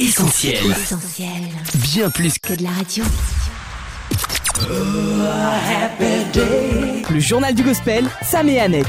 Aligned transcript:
Essentiel. 0.00 0.70
Essentiel. 0.70 1.28
Bien 1.74 2.08
plus 2.08 2.38
que 2.38 2.54
Que 2.54 2.58
de 2.58 2.62
la 2.62 2.70
radio. 2.70 3.04
Le 7.10 7.20
journal 7.20 7.54
du 7.54 7.62
gospel, 7.62 8.06
Sam 8.22 8.48
et 8.48 8.60
Annette. 8.60 8.86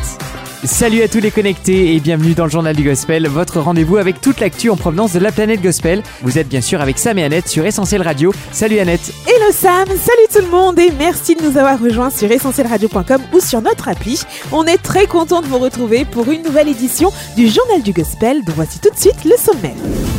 Salut 0.64 1.02
à 1.02 1.08
tous 1.08 1.20
les 1.20 1.32
connectés 1.32 1.96
et 1.96 2.00
bienvenue 2.00 2.36
dans 2.36 2.46
le 2.46 2.52
journal 2.52 2.76
du 2.76 2.84
gospel, 2.84 3.28
votre 3.28 3.60
rendez-vous 3.60 3.98
avec 3.98 4.22
toute 4.22 4.40
l'actu 4.40 4.70
en 4.70 4.76
provenance 4.76 5.12
de 5.14 5.18
la 5.18 5.32
planète 5.32 5.60
gospel. 5.60 6.04
Vous 6.22 6.38
êtes 6.38 6.48
bien 6.48 6.62
sûr 6.62 6.82
avec 6.82 7.00
Sam 7.00 7.18
et 7.18 7.24
Annette 7.24 7.48
sur 7.48 7.66
Essentiel 7.66 8.04
Radio. 8.04 8.32
Salut 8.52 8.78
Annette. 8.78 9.12
Hello 9.26 9.52
Sam, 9.52 9.88
salut 9.88 10.28
tout 10.32 10.40
le 10.40 10.52
monde 10.52 10.78
et 10.78 10.92
merci 10.92 11.36
de 11.36 11.42
nous 11.42 11.58
avoir 11.58 11.80
rejoints 11.80 12.12
sur 12.12 12.32
essentielradio.com 12.32 13.22
ou 13.34 13.40
sur 13.40 13.64
notre 13.64 13.90
appli. 13.90 14.22
On 14.52 14.66
est 14.66 14.78
très 14.78 15.08
content 15.08 15.42
de 15.42 15.48
vous 15.48 15.58
retrouver 15.58 16.06
pour 16.06 16.30
une 16.30 16.44
nouvelle 16.44 16.68
édition 16.68 17.12
du 17.36 17.48
Journal 17.48 17.82
du 17.82 17.92
Gospel 17.92 18.44
dont 18.44 18.54
voici 18.56 18.80
tout 18.80 18.92
de 18.92 19.00
suite 19.00 19.26
le 19.26 19.38
sommaire. 19.38 19.76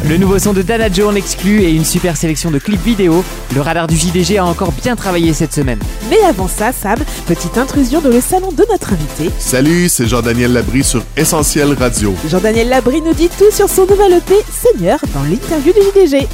Le 0.09 0.17
nouveau 0.17 0.41
son 0.41 0.53
de 0.53 0.63
Dana 0.63 0.91
Joe 0.91 1.07
en 1.07 1.15
exclu 1.15 1.63
et 1.63 1.71
une 1.71 1.85
super 1.85 2.17
sélection 2.17 2.51
de 2.51 2.59
clips 2.59 2.83
vidéo. 2.83 3.25
Le 3.55 3.61
radar 3.61 3.87
du 3.87 3.97
JDG 3.97 4.39
a 4.39 4.45
encore 4.45 4.73
bien 4.73 4.97
travaillé 4.97 5.33
cette 5.33 5.55
semaine. 5.55 5.79
Mais 6.11 6.19
avant 6.29 6.49
ça, 6.49 6.73
Sam, 6.73 6.99
petite 7.29 7.57
intrusion 7.57 8.01
dans 8.01 8.09
le 8.09 8.21
salon 8.21 8.51
de 8.51 8.67
notre 8.69 8.93
invité. 8.93 9.31
Salut, 9.39 9.89
c'est 9.89 10.09
Jean-Daniel 10.33 10.55
Labrie 10.55 10.83
sur 10.83 11.03
Essentiel 11.15 11.75
Radio. 11.75 12.15
Jean-Daniel 12.27 12.71
Labrie 12.71 13.03
nous 13.03 13.13
dit 13.13 13.29
tout 13.29 13.51
sur 13.51 13.69
son 13.69 13.83
nouvel 13.85 14.15
EP 14.15 14.35
Seigneur 14.51 14.99
dans 15.13 15.25
l'interview 15.25 15.75
du 15.75 15.81
JDG. 15.81 16.27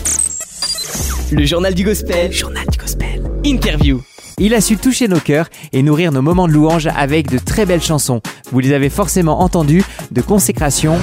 Le 1.33 1.45
journal 1.45 1.74
du 1.74 1.83
gospel. 1.83 2.33
Journal 2.33 2.65
du 2.71 2.79
gospel. 2.79 3.24
Interview. 3.45 4.01
Il 4.38 4.55
a 4.55 4.61
su 4.61 4.77
toucher 4.77 5.09
nos 5.09 5.19
cœurs 5.19 5.48
et 5.73 5.83
nourrir 5.83 6.12
nos 6.12 6.23
moments 6.23 6.47
de 6.47 6.52
louange 6.52 6.88
avec 6.95 7.29
de 7.29 7.38
très 7.38 7.66
belles 7.66 7.83
chansons. 7.83 8.23
Vous 8.52 8.61
les 8.61 8.73
avez 8.73 8.88
forcément 8.88 9.41
entendues, 9.41 9.83
de 10.12 10.21
consécration 10.21 10.96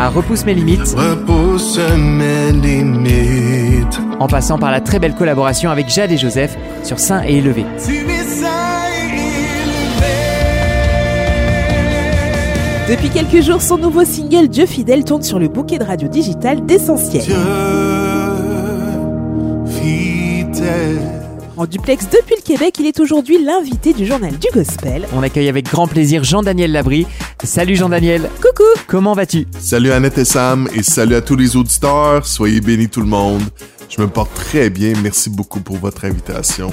à 0.00 0.08
Repousse 0.08 0.44
mes 0.44 0.54
limites, 0.54 0.96
Repousse 0.96 1.78
mes 1.96 2.50
limites. 2.50 3.43
En 4.20 4.26
passant 4.26 4.58
par 4.58 4.70
la 4.70 4.80
très 4.80 4.98
belle 4.98 5.14
collaboration 5.14 5.70
avec 5.70 5.88
Jade 5.88 6.12
et 6.12 6.18
Joseph 6.18 6.56
sur 6.82 6.98
Saint 6.98 7.22
et 7.24 7.36
élevé. 7.38 7.64
Depuis 12.88 13.08
quelques 13.08 13.40
jours, 13.42 13.62
son 13.62 13.78
nouveau 13.78 14.04
single 14.04 14.48
Dieu 14.48 14.66
fidèle 14.66 15.04
tourne 15.04 15.22
sur 15.22 15.38
le 15.38 15.48
bouquet 15.48 15.78
de 15.78 15.84
radio 15.84 16.06
digital 16.06 16.66
d'Essentiel. 16.66 17.24
Dieu 17.24 17.34
fidèle. 19.66 21.00
En 21.56 21.66
duplex 21.66 22.06
depuis 22.06 22.34
le 22.36 22.42
Québec, 22.42 22.74
il 22.80 22.86
est 22.86 22.98
aujourd'hui 22.98 23.42
l'invité 23.42 23.92
du 23.92 24.04
journal 24.06 24.32
du 24.36 24.48
Gospel. 24.52 25.06
On 25.16 25.22
accueille 25.22 25.48
avec 25.48 25.66
grand 25.66 25.86
plaisir 25.86 26.24
Jean-Daniel 26.24 26.72
Labrie. 26.72 27.06
Salut 27.44 27.76
Jean-Daniel. 27.76 28.28
Coucou 28.36 28.64
Comment 28.88 29.14
vas-tu? 29.14 29.46
Salut 29.60 29.92
Annette 29.92 30.18
et 30.18 30.24
Sam 30.24 30.68
et 30.74 30.82
salut 30.82 31.14
à 31.14 31.20
tous 31.20 31.36
les 31.36 31.56
auditeurs. 31.56 32.26
Soyez 32.26 32.60
bénis 32.60 32.88
tout 32.88 33.00
le 33.00 33.06
monde. 33.06 33.42
Je 33.96 34.02
me 34.02 34.08
porte 34.08 34.34
très 34.34 34.70
bien. 34.70 34.94
Merci 35.02 35.30
beaucoup 35.30 35.60
pour 35.60 35.76
votre 35.76 36.04
invitation. 36.04 36.70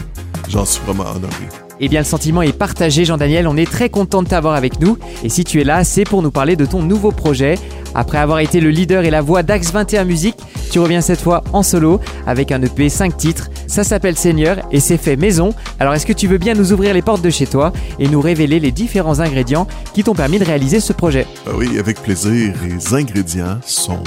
J'en 0.50 0.66
suis 0.66 0.84
vraiment 0.84 1.04
honoré. 1.04 1.50
Eh 1.80 1.88
bien, 1.88 2.00
le 2.00 2.06
sentiment 2.06 2.42
est 2.42 2.52
partagé, 2.52 3.06
Jean-Daniel. 3.06 3.48
On 3.48 3.58
est 3.58 3.70
très 3.70 3.90
content 3.90 4.24
de 4.24 4.28
t'avoir 4.28 4.56
avec 4.56 4.80
nous. 4.80 4.98
Et 5.24 5.30
si 5.30 5.44
tu 5.44 5.62
es 5.62 5.64
là, 5.64 5.84
c'est 5.84 6.04
pour 6.04 6.24
nous 6.24 6.32
parler 6.32 6.56
de 6.56 6.66
ton 6.66 6.82
nouveau 6.82 7.12
projet. 7.12 7.60
Après 7.94 8.18
avoir 8.18 8.40
été 8.40 8.60
le 8.60 8.70
leader 8.70 9.04
et 9.04 9.12
la 9.12 9.22
voix 9.22 9.44
d'Axe 9.44 9.72
21 9.72 10.06
Musique, 10.06 10.38
tu 10.72 10.80
reviens 10.80 11.02
cette 11.02 11.22
fois 11.22 11.44
en 11.54 11.62
solo 11.62 12.00
avec 12.26 12.52
un 12.52 12.62
EP 12.62 12.90
5 12.90 13.18
titres. 13.18 13.50
Ça 13.68 13.84
s'appelle 13.84 14.18
Seigneur 14.18 14.58
et 14.72 14.80
c'est 14.80 14.98
fait 14.98 15.16
maison. 15.16 15.54
Alors, 15.80 15.94
est-ce 15.94 16.06
que 16.08 16.14
tu 16.14 16.28
veux 16.28 16.38
bien 16.40 16.56
nous 16.56 16.74
ouvrir 16.74 16.94
les 16.94 17.02
portes 17.04 17.22
de 17.22 17.30
chez 17.30 17.46
toi 17.46 17.72
et 18.00 18.08
nous 18.08 18.22
révéler 18.22 18.60
les 18.60 18.72
différents 18.72 19.20
ingrédients 19.20 19.68
qui 19.94 20.04
t'ont 20.04 20.16
permis 20.16 20.40
de 20.40 20.46
réaliser 20.46 20.80
ce 20.80 20.94
projet? 20.94 21.28
Ah 21.46 21.52
oui, 21.56 21.78
avec 21.78 22.02
plaisir. 22.02 22.56
Les 22.64 22.94
ingrédients 22.96 23.60
sont 23.66 24.04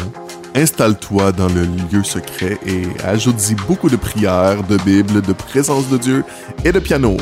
Installe-toi 0.54 1.32
dans 1.32 1.48
le 1.48 1.64
lieu 1.92 2.04
secret 2.04 2.58
et 2.64 2.84
ajoute-y 3.04 3.54
beaucoup 3.54 3.88
de 3.88 3.96
prières, 3.96 4.62
de 4.62 4.76
Bible, 4.78 5.20
de 5.20 5.32
présence 5.32 5.88
de 5.88 5.98
Dieu 5.98 6.24
et 6.64 6.70
de 6.70 6.78
piano. 6.78 7.16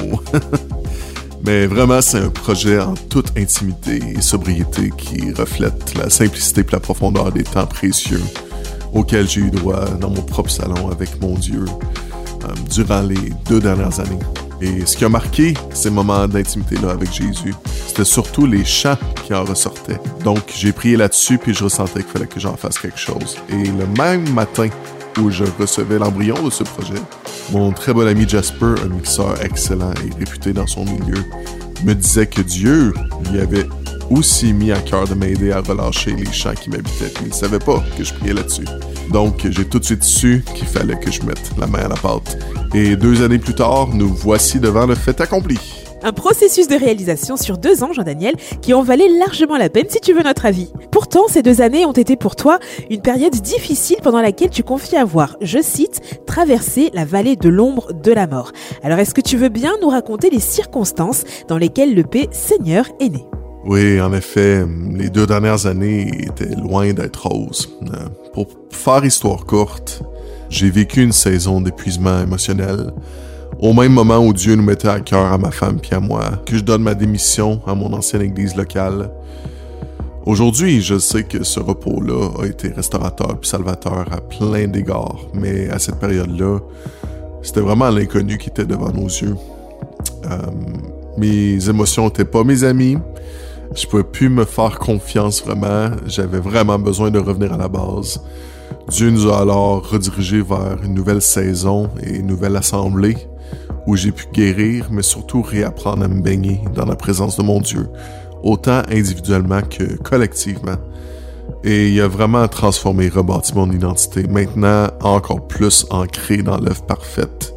Mais 1.47 1.66
vraiment, 1.66 2.00
c'est 2.03 2.19
un 2.19 2.28
projet 2.28 2.78
en 2.78 2.94
toute 2.94 3.37
intimité 3.37 4.00
et 4.16 4.21
sobriété 4.21 4.91
qui 4.97 5.32
reflète 5.32 5.94
la 5.97 6.10
simplicité 6.10 6.60
et 6.60 6.72
la 6.72 6.81
profondeur 6.81 7.32
des 7.32 7.42
temps 7.42 7.66
précieux 7.66 8.22
auxquels 8.92 9.28
j'ai 9.28 9.41
eu 9.41 9.50
droit 9.50 9.87
dans 10.00 10.10
mon 10.10 10.22
propre 10.22 10.50
salon 10.50 10.91
avec 10.91 11.21
mon 11.21 11.34
Dieu 11.34 11.65
euh, 12.44 12.48
durant 12.71 13.00
les 13.00 13.32
deux 13.48 13.60
dernières 13.60 13.98
années. 13.98 14.19
Et 14.62 14.86
ce 14.86 14.96
qui 14.96 15.04
a 15.04 15.08
marqué 15.08 15.54
ces 15.74 15.90
moments 15.90 16.28
d'intimité-là 16.28 16.92
avec 16.92 17.12
Jésus, 17.12 17.52
c'était 17.88 18.04
surtout 18.04 18.46
les 18.46 18.64
chants 18.64 18.96
qui 19.24 19.34
en 19.34 19.42
ressortaient. 19.44 19.98
Donc, 20.22 20.52
j'ai 20.56 20.70
prié 20.70 20.96
là-dessus, 20.96 21.36
puis 21.36 21.52
je 21.52 21.64
ressentais 21.64 22.04
qu'il 22.04 22.12
fallait 22.12 22.26
que 22.28 22.38
j'en 22.38 22.56
fasse 22.56 22.78
quelque 22.78 22.98
chose. 22.98 23.38
Et 23.48 23.64
le 23.64 23.86
même 23.98 24.32
matin 24.32 24.68
où 25.20 25.30
je 25.30 25.44
recevais 25.58 25.98
l'embryon 25.98 26.40
de 26.44 26.50
ce 26.50 26.62
projet, 26.62 27.00
mon 27.50 27.72
très 27.72 27.92
bon 27.92 28.06
ami 28.06 28.28
Jasper, 28.28 28.74
un 28.84 28.88
mixeur 28.88 29.42
excellent 29.42 29.92
et 29.94 30.16
réputé 30.16 30.52
dans 30.52 30.68
son 30.68 30.84
milieu, 30.84 31.24
me 31.84 31.94
disait 31.94 32.28
que 32.28 32.40
Dieu 32.40 32.94
lui 33.32 33.40
avait 33.40 33.66
aussi 34.12 34.52
mis 34.52 34.72
à 34.72 34.78
cœur 34.78 35.06
de 35.06 35.14
m'aider 35.14 35.52
à 35.52 35.60
relâcher 35.60 36.12
les 36.12 36.30
chants 36.32 36.54
qui 36.54 36.70
m'habitaient. 36.70 37.10
Puis 37.14 37.24
il 37.26 37.34
savait 37.34 37.58
pas 37.58 37.82
que 37.96 38.04
je 38.04 38.12
priais 38.14 38.34
là-dessus. 38.34 38.66
Donc, 39.10 39.46
j'ai 39.48 39.64
tout 39.64 39.78
de 39.78 39.84
suite 39.84 40.04
su 40.04 40.44
qu'il 40.54 40.66
fallait 40.66 40.98
que 40.98 41.10
je 41.10 41.22
mette 41.22 41.50
la 41.58 41.66
main 41.66 41.80
à 41.80 41.88
la 41.88 41.96
pâte. 41.96 42.38
Et 42.74 42.96
deux 42.96 43.22
années 43.22 43.38
plus 43.38 43.54
tard, 43.54 43.88
nous 43.92 44.08
voici 44.08 44.60
devant 44.60 44.86
le 44.86 44.94
fait 44.94 45.20
accompli. 45.20 45.58
Un 46.04 46.12
processus 46.12 46.66
de 46.66 46.74
réalisation 46.74 47.36
sur 47.36 47.58
deux 47.58 47.84
ans, 47.84 47.92
Jean-Daniel, 47.92 48.34
qui 48.60 48.74
en 48.74 48.82
valait 48.82 49.08
largement 49.08 49.56
la 49.56 49.68
peine 49.68 49.86
si 49.88 50.00
tu 50.00 50.12
veux 50.12 50.22
notre 50.22 50.46
avis. 50.46 50.72
Pourtant, 50.90 51.28
ces 51.28 51.42
deux 51.42 51.60
années 51.60 51.86
ont 51.86 51.92
été 51.92 52.16
pour 52.16 52.34
toi 52.34 52.58
une 52.90 53.02
période 53.02 53.34
difficile 53.34 53.98
pendant 54.02 54.20
laquelle 54.20 54.50
tu 54.50 54.64
confies 54.64 54.96
avoir, 54.96 55.36
je 55.40 55.60
cite, 55.62 56.00
traversé 56.26 56.90
la 56.92 57.04
vallée 57.04 57.36
de 57.36 57.48
l'ombre 57.48 57.92
de 57.92 58.12
la 58.12 58.26
mort. 58.26 58.50
Alors 58.82 58.98
est-ce 58.98 59.14
que 59.14 59.20
tu 59.20 59.36
veux 59.36 59.48
bien 59.48 59.74
nous 59.80 59.90
raconter 59.90 60.28
les 60.28 60.40
circonstances 60.40 61.22
dans 61.46 61.58
lesquelles 61.58 61.94
le 61.94 62.02
P 62.02 62.28
Seigneur 62.32 62.86
est 62.98 63.10
né? 63.10 63.24
Oui, 63.64 64.00
en 64.00 64.12
effet, 64.12 64.66
les 64.92 65.08
deux 65.08 65.26
dernières 65.26 65.66
années 65.66 66.10
étaient 66.24 66.54
loin 66.56 66.92
d'être 66.92 67.28
roses. 67.28 67.68
Euh, 67.84 68.08
Pour 68.32 68.48
faire 68.70 69.04
histoire 69.04 69.44
courte, 69.44 70.02
j'ai 70.48 70.68
vécu 70.68 71.02
une 71.02 71.12
saison 71.12 71.60
d'épuisement 71.60 72.20
émotionnel. 72.20 72.92
Au 73.60 73.72
même 73.72 73.92
moment 73.92 74.18
où 74.18 74.32
Dieu 74.32 74.56
nous 74.56 74.64
mettait 74.64 74.88
à 74.88 74.98
cœur 74.98 75.32
à 75.32 75.38
ma 75.38 75.52
femme 75.52 75.78
puis 75.80 75.94
à 75.94 76.00
moi 76.00 76.42
que 76.44 76.56
je 76.56 76.62
donne 76.64 76.82
ma 76.82 76.94
démission 76.94 77.60
à 77.64 77.76
mon 77.76 77.92
ancienne 77.92 78.22
église 78.22 78.56
locale. 78.56 79.10
Aujourd'hui, 80.26 80.80
je 80.80 80.98
sais 80.98 81.22
que 81.22 81.44
ce 81.44 81.60
repos-là 81.60 82.42
a 82.42 82.46
été 82.46 82.68
restaurateur 82.68 83.38
puis 83.38 83.48
salvateur 83.48 84.06
à 84.10 84.20
plein 84.20 84.66
d'égards, 84.66 85.20
mais 85.34 85.70
à 85.70 85.78
cette 85.78 86.00
période-là, 86.00 86.58
c'était 87.42 87.60
vraiment 87.60 87.90
l'inconnu 87.90 88.38
qui 88.38 88.48
était 88.48 88.64
devant 88.64 88.90
nos 88.90 89.06
yeux. 89.06 89.36
Euh, 90.24 90.36
mes 91.16 91.68
émotions 91.68 92.06
n'étaient 92.06 92.24
pas 92.24 92.42
mes 92.42 92.64
amis. 92.64 92.98
Je 93.75 93.87
pouvais 93.87 94.05
plus 94.05 94.28
me 94.28 94.44
faire 94.44 94.78
confiance 94.78 95.43
vraiment. 95.43 95.91
J'avais 96.06 96.41
vraiment 96.41 96.78
besoin 96.78 97.10
de 97.10 97.19
revenir 97.19 97.53
à 97.55 97.56
la 97.56 97.69
base. 97.69 98.22
Dieu 98.88 99.10
nous 99.10 99.31
a 99.31 99.41
alors 99.41 99.88
redirigés 99.88 100.43
vers 100.43 100.77
une 100.83 100.94
nouvelle 100.94 101.22
saison 101.22 101.88
et 102.03 102.16
une 102.16 102.27
nouvelle 102.27 102.56
assemblée 102.56 103.16
où 103.87 103.97
j'ai 103.97 104.12
pu 104.12 104.27
guérir, 104.33 104.88
mais 104.91 105.03
surtout 105.03 105.43
réapprendre 105.43 106.05
à 106.05 106.09
me 106.09 106.21
baigner 106.21 106.60
dans 106.75 106.84
la 106.84 106.97
présence 106.97 107.37
de 107.37 107.43
mon 107.43 107.60
Dieu, 107.60 107.88
autant 108.43 108.83
individuellement 108.91 109.62
que 109.62 109.97
collectivement. 109.97 110.77
Et 111.65 111.89
il 111.89 112.00
a 112.00 112.09
vraiment 112.09 112.47
transformé 112.49 113.09
rebâti 113.09 113.54
mon 113.54 113.71
identité, 113.71 114.25
maintenant 114.28 114.89
encore 115.00 115.47
plus 115.47 115.87
ancré 115.91 116.39
dans 116.43 116.59
l'œuvre 116.59 116.83
parfaite 116.83 117.54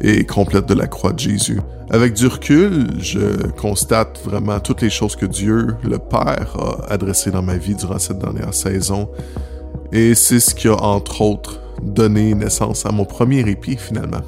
et 0.00 0.24
complète 0.24 0.66
de 0.66 0.74
la 0.74 0.86
croix 0.86 1.12
de 1.12 1.18
Jésus. 1.18 1.60
Avec 1.90 2.12
du 2.12 2.26
recul, 2.26 2.86
je 2.98 3.46
constate 3.52 4.20
vraiment 4.22 4.60
toutes 4.60 4.82
les 4.82 4.90
choses 4.90 5.16
que 5.16 5.24
Dieu, 5.24 5.76
le 5.82 5.98
Père, 5.98 6.54
a 6.58 6.92
adressées 6.92 7.30
dans 7.30 7.42
ma 7.42 7.56
vie 7.56 7.74
durant 7.74 7.98
cette 7.98 8.18
dernière 8.18 8.52
saison. 8.52 9.08
Et 9.90 10.14
c'est 10.14 10.40
ce 10.40 10.54
qui 10.54 10.68
a, 10.68 10.74
entre 10.74 11.22
autres, 11.22 11.60
donné 11.82 12.34
naissance 12.34 12.84
à 12.84 12.92
mon 12.92 13.06
premier 13.06 13.40
épi, 13.48 13.76
finalement. 13.78 14.20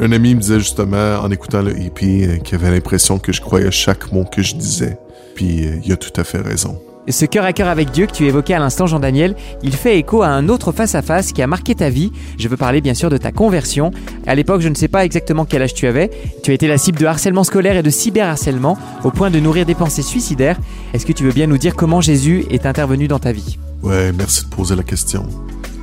Un 0.00 0.10
ami 0.10 0.34
me 0.34 0.40
disait 0.40 0.58
justement, 0.58 1.20
en 1.20 1.30
écoutant 1.30 1.62
le 1.62 1.78
EP, 1.80 2.26
euh, 2.26 2.36
qu'il 2.38 2.56
avait 2.56 2.72
l'impression 2.72 3.20
que 3.20 3.32
je 3.32 3.40
croyais 3.40 3.70
chaque 3.70 4.10
mot 4.12 4.24
que 4.24 4.42
je 4.42 4.56
disais. 4.56 4.98
Puis 5.36 5.68
euh, 5.68 5.76
il 5.84 5.92
a 5.92 5.96
tout 5.96 6.20
à 6.20 6.24
fait 6.24 6.40
raison. 6.40 6.80
Ce 7.06 7.26
cœur 7.26 7.44
à 7.44 7.52
cœur 7.52 7.68
avec 7.68 7.90
Dieu 7.90 8.06
que 8.06 8.12
tu 8.12 8.26
évoquais 8.26 8.54
à 8.54 8.58
l'instant, 8.58 8.86
Jean-Daniel, 8.86 9.36
il 9.62 9.76
fait 9.76 9.98
écho 9.98 10.22
à 10.22 10.28
un 10.28 10.48
autre 10.48 10.72
face-à-face 10.72 11.32
qui 11.32 11.42
a 11.42 11.46
marqué 11.46 11.74
ta 11.74 11.90
vie. 11.90 12.10
Je 12.38 12.48
veux 12.48 12.56
parler 12.56 12.80
bien 12.80 12.94
sûr 12.94 13.10
de 13.10 13.18
ta 13.18 13.30
conversion. 13.30 13.90
À 14.26 14.34
l'époque, 14.34 14.62
je 14.62 14.70
ne 14.70 14.74
sais 14.74 14.88
pas 14.88 15.04
exactement 15.04 15.44
quel 15.44 15.60
âge 15.60 15.74
tu 15.74 15.86
avais. 15.86 16.10
Tu 16.42 16.50
as 16.50 16.54
été 16.54 16.66
la 16.66 16.78
cible 16.78 16.98
de 16.98 17.04
harcèlement 17.04 17.44
scolaire 17.44 17.76
et 17.76 17.82
de 17.82 17.90
cyberharcèlement 17.90 18.78
au 19.04 19.10
point 19.10 19.30
de 19.30 19.38
nourrir 19.38 19.66
des 19.66 19.74
pensées 19.74 20.02
suicidaires. 20.02 20.58
Est-ce 20.94 21.04
que 21.04 21.12
tu 21.12 21.24
veux 21.24 21.32
bien 21.32 21.46
nous 21.46 21.58
dire 21.58 21.76
comment 21.76 22.00
Jésus 22.00 22.46
est 22.48 22.64
intervenu 22.64 23.06
dans 23.06 23.18
ta 23.18 23.32
vie? 23.32 23.58
Ouais, 23.82 24.10
merci 24.12 24.44
de 24.44 24.48
poser 24.48 24.74
la 24.74 24.82
question. 24.82 25.26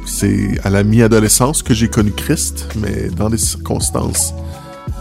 C'est 0.08 0.60
à 0.64 0.72
la 0.72 0.84
mi-adolescence 0.84 1.62
que 1.62 1.76
j'ai 1.76 1.88
connu 1.88 2.12
Christ, 2.12 2.68
mais 2.82 3.10
dans 3.16 3.30
des 3.30 3.38
circonstances 3.38 4.34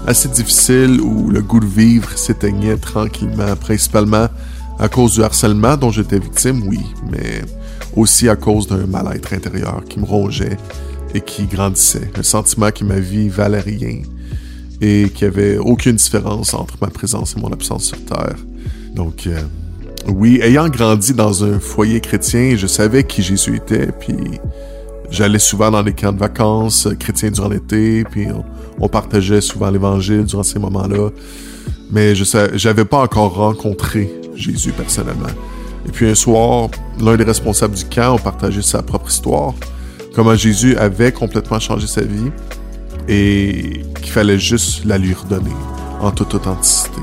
assez 0.06 0.28
difficiles 0.28 1.00
où 1.00 1.31
le 1.31 1.40
goût 1.40 1.61
de 1.61 1.67
vivre 1.67 2.11
s'éteignait 2.17 2.76
tranquillement, 2.76 3.56
principalement 3.56 4.28
À 4.81 4.88
cause 4.88 5.12
du 5.12 5.23
harcèlement 5.23 5.77
dont 5.77 5.91
j'étais 5.91 6.19
victime, 6.19 6.62
oui, 6.67 6.81
mais 7.11 7.43
aussi 7.94 8.31
à 8.31 8.37
cause 8.37 8.67
d'un 8.67 8.87
mal-être 8.87 9.35
intérieur 9.35 9.85
qui 9.87 10.00
me 10.00 10.06
rongeait 10.06 10.56
et 11.15 11.21
qui 11.21 11.44
grandissait. 11.44 12.11
Un 12.19 12.23
sentiment 12.23 12.71
que 12.71 12.82
ma 12.85 12.99
vie 12.99 13.29
valait 13.29 13.61
rien 13.61 14.00
et 14.81 15.11
qu'il 15.15 15.29
n'y 15.29 15.35
avait 15.35 15.59
aucune 15.59 15.97
différence 15.97 16.55
entre 16.55 16.79
ma 16.81 16.87
présence 16.87 17.35
et 17.37 17.41
mon 17.41 17.53
absence 17.53 17.85
sur 17.85 18.03
Terre. 18.06 18.37
Donc, 18.94 19.27
euh, 19.27 19.38
oui, 20.09 20.41
ayant 20.43 20.71
grandi 20.71 21.12
dans 21.12 21.44
un 21.44 21.61
foyer 21.61 22.00
chrétien, 22.00 22.56
je 22.56 22.67
savais 22.67 23.05
qui 23.05 23.23
Jésus 23.23 23.56
était, 23.56 23.88
puis 23.88 24.17
j'allais 25.11 25.38
souvent 25.38 25.71
dans 25.71 25.82
les 25.82 25.93
camps 25.93 26.12
de 26.12 26.19
vacances 26.19 26.88
chrétiens 26.99 27.31
durant 27.31 27.50
l'été, 27.50 28.05
puis 28.05 28.29
on, 28.79 28.88
partageait 28.88 29.43
souvent 29.43 29.71
l'Évangile 29.71 30.25
durant 30.25 30.43
ces 30.43 30.59
moments-là. 30.59 31.11
Mais 31.91 32.15
je 32.15 32.67
n'avais 32.67 32.87
pas 32.87 33.03
encore 33.03 33.35
rencontré 33.35 34.11
Jésus 34.41 34.73
personnellement. 34.73 35.29
Et 35.87 35.93
puis 35.93 36.09
un 36.09 36.15
soir, 36.15 36.69
l'un 37.01 37.17
des 37.17 37.25
responsables 37.25 37.75
du 37.75 37.85
camp 37.85 38.17
a 38.17 38.19
partagé 38.19 38.63
sa 38.63 38.83
propre 38.83 39.09
histoire, 39.11 39.55
comment 40.15 40.35
Jésus 40.35 40.77
avait 40.77 41.13
complètement 41.13 41.59
changé 41.59 41.87
sa 41.87 42.03
vie 42.03 42.31
et 43.09 43.83
qu'il 44.01 44.13
fallait 44.13 44.39
juste 44.39 44.85
la 44.85 44.99
lui 44.99 45.15
redonner 45.15 45.55
en 46.01 46.11
toute 46.11 46.35
authenticité. 46.35 47.01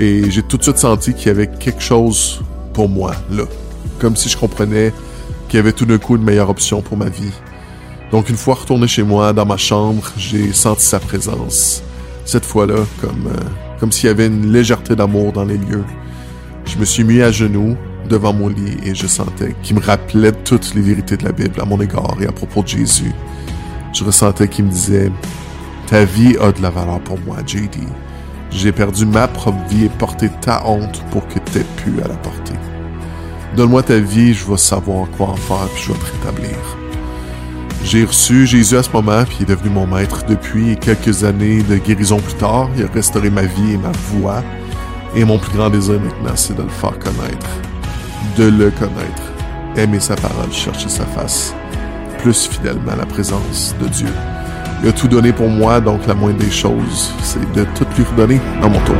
Et 0.00 0.30
j'ai 0.30 0.42
tout 0.42 0.56
de 0.56 0.62
suite 0.62 0.78
senti 0.78 1.14
qu'il 1.14 1.28
y 1.28 1.30
avait 1.30 1.46
quelque 1.46 1.82
chose 1.82 2.40
pour 2.72 2.88
moi, 2.88 3.14
là. 3.30 3.44
Comme 4.00 4.16
si 4.16 4.28
je 4.28 4.36
comprenais 4.36 4.92
qu'il 5.48 5.58
y 5.58 5.60
avait 5.60 5.72
tout 5.72 5.86
d'un 5.86 5.98
coup 5.98 6.16
une 6.16 6.24
meilleure 6.24 6.50
option 6.50 6.82
pour 6.82 6.96
ma 6.96 7.08
vie. 7.08 7.32
Donc 8.10 8.28
une 8.28 8.36
fois 8.36 8.54
retourné 8.54 8.86
chez 8.88 9.02
moi, 9.02 9.32
dans 9.32 9.46
ma 9.46 9.56
chambre, 9.56 10.02
j'ai 10.16 10.52
senti 10.52 10.84
sa 10.84 10.98
présence. 10.98 11.82
Cette 12.24 12.44
fois-là, 12.44 12.76
comme, 13.00 13.28
euh, 13.28 13.40
comme 13.78 13.92
s'il 13.92 14.06
y 14.06 14.10
avait 14.10 14.26
une 14.26 14.52
légèreté 14.52 14.96
d'amour 14.96 15.32
dans 15.32 15.44
les 15.44 15.58
lieux. 15.58 15.84
Je 16.64 16.78
me 16.78 16.84
suis 16.84 17.04
mis 17.04 17.20
à 17.20 17.30
genoux 17.30 17.76
devant 18.08 18.32
mon 18.32 18.48
lit 18.48 18.76
et 18.84 18.94
je 18.94 19.06
sentais 19.06 19.54
qu'il 19.62 19.76
me 19.76 19.82
rappelait 19.82 20.32
toutes 20.32 20.74
les 20.74 20.80
vérités 20.80 21.16
de 21.16 21.24
la 21.24 21.32
Bible 21.32 21.60
à 21.60 21.64
mon 21.64 21.80
égard 21.80 22.16
et 22.20 22.26
à 22.26 22.32
propos 22.32 22.62
de 22.62 22.68
Jésus. 22.68 23.12
Je 23.92 24.04
ressentais 24.04 24.48
qu'il 24.48 24.64
me 24.64 24.70
disait, 24.70 25.10
ta 25.86 26.04
vie 26.04 26.36
a 26.40 26.52
de 26.52 26.62
la 26.62 26.70
valeur 26.70 27.00
pour 27.00 27.18
moi, 27.20 27.36
JD. 27.46 27.76
J'ai 28.50 28.72
perdu 28.72 29.06
ma 29.06 29.28
propre 29.28 29.58
vie 29.68 29.84
et 29.84 29.88
porté 29.88 30.28
ta 30.40 30.66
honte 30.66 31.02
pour 31.10 31.26
que 31.28 31.38
tu 31.38 31.58
aies 31.58 31.66
pu 31.76 32.02
à 32.02 32.08
la 32.08 32.14
porter. 32.16 32.54
Donne-moi 33.56 33.82
ta 33.82 33.98
vie, 33.98 34.34
je 34.34 34.44
vais 34.50 34.56
savoir 34.56 35.08
quoi 35.16 35.28
en 35.28 35.36
faire, 35.36 35.68
puis 35.74 35.84
je 35.84 35.92
vais 35.92 35.98
te 35.98 36.04
rétablir. 36.04 36.56
J'ai 37.84 38.04
reçu 38.04 38.46
Jésus 38.46 38.76
à 38.76 38.82
ce 38.82 38.90
moment, 38.90 39.24
puis 39.24 39.38
il 39.40 39.42
est 39.42 39.54
devenu 39.54 39.70
mon 39.70 39.86
maître 39.86 40.24
depuis, 40.26 40.70
et 40.70 40.76
quelques 40.76 41.22
années 41.22 41.62
de 41.62 41.76
guérison 41.76 42.18
plus 42.18 42.34
tard, 42.34 42.68
il 42.76 42.84
a 42.84 42.88
restauré 42.88 43.30
ma 43.30 43.42
vie 43.42 43.74
et 43.74 43.76
ma 43.76 43.92
voix. 44.10 44.42
Et 45.16 45.24
mon 45.24 45.38
plus 45.38 45.56
grand 45.56 45.70
désir 45.70 46.00
maintenant, 46.00 46.34
c'est 46.34 46.56
de 46.56 46.62
le 46.62 46.68
faire 46.68 46.98
connaître. 46.98 47.46
De 48.36 48.44
le 48.48 48.70
connaître. 48.72 49.22
Aimer 49.76 50.00
sa 50.00 50.16
parole, 50.16 50.52
chercher 50.52 50.88
sa 50.88 51.04
face. 51.06 51.54
Plus 52.18 52.48
fidèlement 52.48 52.92
à 52.92 52.96
la 52.96 53.06
présence 53.06 53.76
de 53.80 53.86
Dieu. 53.86 54.08
Il 54.82 54.88
a 54.88 54.92
tout 54.92 55.06
donné 55.06 55.32
pour 55.32 55.48
moi, 55.48 55.80
donc 55.80 56.04
la 56.08 56.14
moindre 56.14 56.38
des 56.38 56.50
choses, 56.50 57.12
c'est 57.22 57.52
de 57.52 57.64
tout 57.76 57.86
lui 57.96 58.04
redonner 58.04 58.40
dans 58.60 58.68
mon 58.68 58.80
tour. 58.80 58.96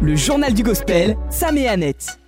Le 0.00 0.14
journal 0.14 0.54
du 0.54 0.62
gospel, 0.62 1.16
Sam 1.30 1.58
et 1.58 1.68
Annette. 1.68 2.18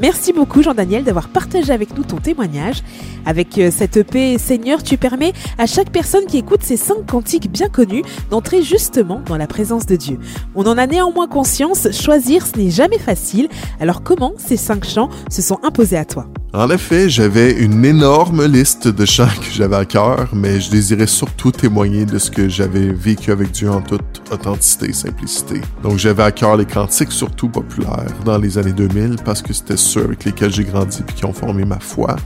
Merci 0.00 0.32
beaucoup 0.32 0.62
Jean-Daniel 0.62 1.04
d'avoir 1.04 1.28
partagé 1.28 1.72
avec 1.72 1.94
nous 1.94 2.04
ton 2.04 2.16
témoignage. 2.16 2.82
Avec 3.26 3.58
euh, 3.58 3.70
cette 3.70 3.98
EP 3.98 4.38
Seigneur, 4.38 4.82
tu 4.82 4.96
permets 4.96 5.34
à 5.58 5.66
chaque 5.66 5.90
personne 5.90 6.24
qui 6.24 6.38
écoute 6.38 6.62
ces 6.62 6.78
cinq 6.78 7.06
cantiques 7.06 7.50
bien 7.50 7.68
connus 7.68 8.02
d'entrer 8.30 8.62
justement 8.62 9.20
dans 9.26 9.36
la 9.36 9.46
présence 9.46 9.84
de 9.84 9.96
Dieu. 9.96 10.18
On 10.54 10.64
en 10.64 10.78
a 10.78 10.86
néanmoins 10.86 11.28
conscience, 11.28 11.88
choisir 11.92 12.46
ce 12.46 12.56
n'est 12.56 12.70
jamais 12.70 12.98
facile. 12.98 13.48
Alors 13.78 14.02
comment 14.02 14.32
ces 14.38 14.56
cinq 14.56 14.86
chants 14.86 15.10
se 15.30 15.42
sont 15.42 15.58
imposés 15.62 15.98
à 15.98 16.06
toi? 16.06 16.26
En 16.52 16.68
effet, 16.70 17.08
j'avais 17.08 17.52
une 17.52 17.84
énorme 17.84 18.44
liste 18.44 18.88
de 18.88 19.04
chants 19.04 19.28
que 19.40 19.52
j'avais 19.52 19.76
à 19.76 19.84
cœur, 19.84 20.28
mais 20.32 20.60
je 20.60 20.68
désirais 20.68 21.06
surtout 21.06 21.52
témoigner 21.52 22.04
de 22.04 22.18
ce 22.18 22.28
que 22.28 22.48
j'avais 22.48 22.92
vécu 22.92 23.30
avec 23.30 23.52
Dieu 23.52 23.70
en 23.70 23.80
toute 23.80 24.20
authenticité 24.32 24.88
et 24.88 24.92
simplicité. 24.92 25.60
Donc 25.84 25.98
j'avais 25.98 26.24
à 26.24 26.32
cœur 26.32 26.56
les 26.56 26.64
cantiques 26.66 27.12
surtout 27.12 27.48
populaires 27.48 28.12
dans 28.24 28.36
les 28.36 28.58
années 28.58 28.72
2000 28.72 29.18
parce 29.24 29.42
que 29.42 29.52
c'était 29.52 29.76
ceux 29.76 30.02
avec 30.02 30.24
lesquels 30.24 30.52
j'ai 30.52 30.64
grandi 30.64 31.02
et 31.08 31.12
qui 31.12 31.24
ont 31.24 31.32
formé 31.32 31.64
ma 31.64 31.78
foi, 31.78 32.16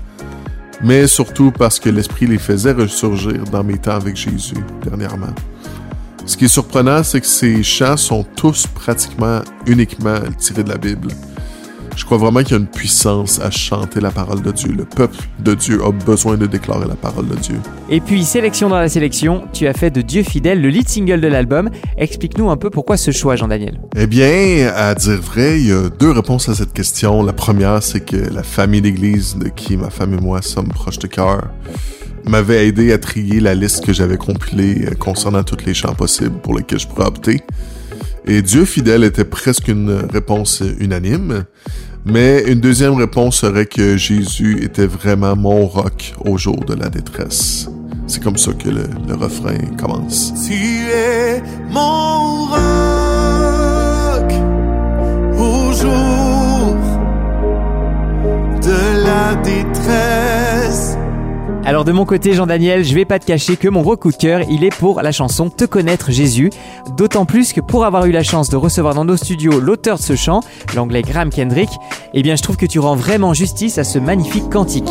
mais 0.83 1.07
surtout 1.07 1.51
parce 1.51 1.79
que 1.79 1.91
l'Esprit 1.91 2.27
les 2.27 2.39
faisait 2.39 2.73
ressurgir 2.73 3.45
dans 3.53 3.63
mes 3.63 3.77
temps 3.77 3.97
avec 3.97 4.17
Jésus 4.17 4.57
dernièrement. 4.83 5.35
Ce 6.25 6.39
qui 6.39 6.47
est 6.47 6.49
surprenant, 6.49 7.03
c'est 7.03 7.21
que 7.21 7.27
ces 7.27 7.63
chants 7.63 7.99
sont 7.99 8.25
tous 8.37 8.67
pratiquement 8.69 9.43
uniquement 9.67 10.21
tirés 10.39 10.65
de 10.65 10.71
la 10.71 10.79
Bible. 10.79 11.09
Je 11.97 12.05
crois 12.05 12.19
vraiment 12.19 12.41
qu'il 12.41 12.53
y 12.53 12.55
a 12.55 12.59
une 12.59 12.67
puissance 12.67 13.41
à 13.41 13.51
chanter 13.51 14.01
la 14.01 14.11
parole 14.11 14.43
de 14.43 14.51
Dieu. 14.51 14.73
Le 14.73 14.85
peuple 14.85 15.17
de 15.39 15.55
Dieu 15.55 15.81
a 15.85 15.93
besoin 15.93 16.37
de 16.37 16.47
déclarer 16.47 16.87
la 16.89 16.97
parole 16.97 17.29
de 17.29 17.37
Dieu. 17.37 17.57
Et 17.89 18.01
puis, 18.01 18.25
sélection 18.25 18.69
dans 18.69 18.79
la 18.79 18.89
sélection, 18.89 19.45
tu 19.53 19.67
as 19.67 19.73
fait 19.73 19.91
de 19.91 20.01
Dieu 20.01 20.23
fidèle 20.23 20.61
le 20.61 20.69
lead 20.69 20.89
single 20.89 21.21
de 21.21 21.29
l'album. 21.29 21.71
Explique-nous 21.97 22.51
un 22.51 22.57
peu 22.57 22.71
pourquoi 22.71 22.97
ce 22.97 23.11
choix, 23.11 23.37
Jean-Daniel. 23.37 23.81
Eh 23.97 24.07
bien, 24.07 24.73
à 24.75 24.95
dire 24.95 25.21
vrai, 25.21 25.61
il 25.61 25.69
y 25.69 25.73
a 25.73 25.89
deux 25.89 26.11
réponses 26.11 26.49
à 26.49 26.55
cette 26.55 26.73
question. 26.73 27.23
La 27.23 27.33
première, 27.33 27.83
c'est 27.83 28.05
que 28.05 28.17
la 28.17 28.43
famille 28.43 28.83
d'église 28.83 29.37
de 29.37 29.49
qui 29.49 29.77
ma 29.77 29.91
femme 29.91 30.15
et 30.15 30.21
moi 30.21 30.43
sommes 30.43 30.69
proches 30.69 30.99
de 30.99 31.07
cœur 31.07 31.49
m'avait 32.27 32.67
aidé 32.67 32.93
à 32.93 32.99
trier 32.99 33.41
la 33.41 33.55
liste 33.55 33.85
que 33.85 33.93
j'avais 33.93 34.17
compilée 34.17 34.89
concernant 34.99 35.43
tous 35.43 35.65
les 35.67 35.75
chants 35.75 35.95
possibles 35.95 36.39
pour 36.43 36.57
lesquels 36.57 36.79
je 36.79 36.89
pourrais 36.89 37.07
opter. 37.07 37.43
Et 38.27 38.41
Dieu 38.43 38.65
fidèle 38.65 39.05
était 39.05 39.25
presque 39.25 39.69
une 39.69 39.91
réponse 40.13 40.63
unanime. 40.79 41.45
Mais 42.07 42.43
une 42.47 42.61
deuxième 42.61 42.95
réponse 42.95 43.37
serait 43.37 43.67
que 43.67 43.97
Jésus 43.97 44.63
était 44.63 44.87
vraiment 44.87 45.37
mon 45.37 45.67
roc 45.67 46.15
au 46.25 46.37
jour 46.37 46.57
de 46.65 46.75
la 46.75 46.91
détresse. 46.91 47.69
C'est 48.07 48.23
comme 48.23 48.37
ça 48.37 48.53
que 48.53 48.69
le, 48.69 49.15
refrain 49.15 49.57
commence. 49.79 50.33
Tu 50.47 50.53
es 50.53 51.43
mon 51.71 52.47
roc 52.47 54.33
au 55.39 55.73
jour 55.73 56.77
de 58.63 59.05
la 59.05 59.35
détresse. 59.37 60.54
Alors 61.67 61.87
de 61.87 61.93
mon 61.93 62.05
côté, 62.05 62.35
Jean-Daniel, 62.35 62.85
je 62.85 62.95
vais 62.95 63.07
pas 63.07 63.19
te 63.19 63.25
cacher 63.25 63.57
que 63.57 63.69
mon 63.69 63.81
gros 63.81 63.97
coup 63.97 64.13
de 64.13 64.17
cœur, 64.17 64.43
il 64.51 64.65
est 64.65 64.77
pour 64.77 65.01
la 65.01 65.13
chanson 65.13 65.49
Te 65.49 65.65
connaître 65.65 66.11
Jésus. 66.11 66.51
D'autant 66.95 67.25
plus 67.25 67.55
que 67.55 67.63
pour 67.63 67.87
avoir 67.87 68.05
eu 68.05 68.13
la 68.13 68.23
chance 68.23 68.51
de 68.51 68.57
recevoir 68.57 68.95
dans 68.95 69.07
nos 69.07 69.17
studios 69.17 69.61
l'auteur 69.61 69.97
de 69.97 70.03
ce 70.03 70.15
chant, 70.15 70.41
l'anglais 70.77 71.01
Graham 71.01 71.31
Kendrick, 71.31 71.71
eh 72.13 72.23
bien 72.23 72.37
je 72.37 72.43
trouve 72.43 72.59
que 72.59 72.67
tu 72.67 72.81
rends 72.81 72.97
vraiment 72.97 73.33
justice 73.33 73.79
à 73.79 73.85
ce 73.85 73.99
magnifique 73.99 74.51
cantique. 74.51 74.91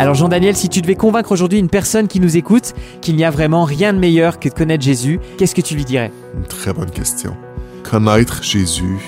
Alors 0.00 0.14
Jean-Daniel, 0.14 0.54
si 0.54 0.68
tu 0.68 0.80
devais 0.80 0.94
convaincre 0.94 1.32
aujourd'hui 1.32 1.58
une 1.58 1.68
personne 1.68 2.06
qui 2.06 2.20
nous 2.20 2.36
écoute 2.36 2.72
qu'il 3.00 3.16
n'y 3.16 3.24
a 3.24 3.32
vraiment 3.32 3.64
rien 3.64 3.92
de 3.92 3.98
meilleur 3.98 4.38
que 4.38 4.48
de 4.48 4.54
connaître 4.54 4.84
Jésus, 4.84 5.18
qu'est-ce 5.36 5.56
que 5.56 5.60
tu 5.60 5.74
lui 5.74 5.84
dirais? 5.84 6.12
Une 6.36 6.44
très 6.44 6.72
bonne 6.72 6.92
question. 6.92 7.36
Connaître 7.82 8.44
Jésus, 8.44 9.00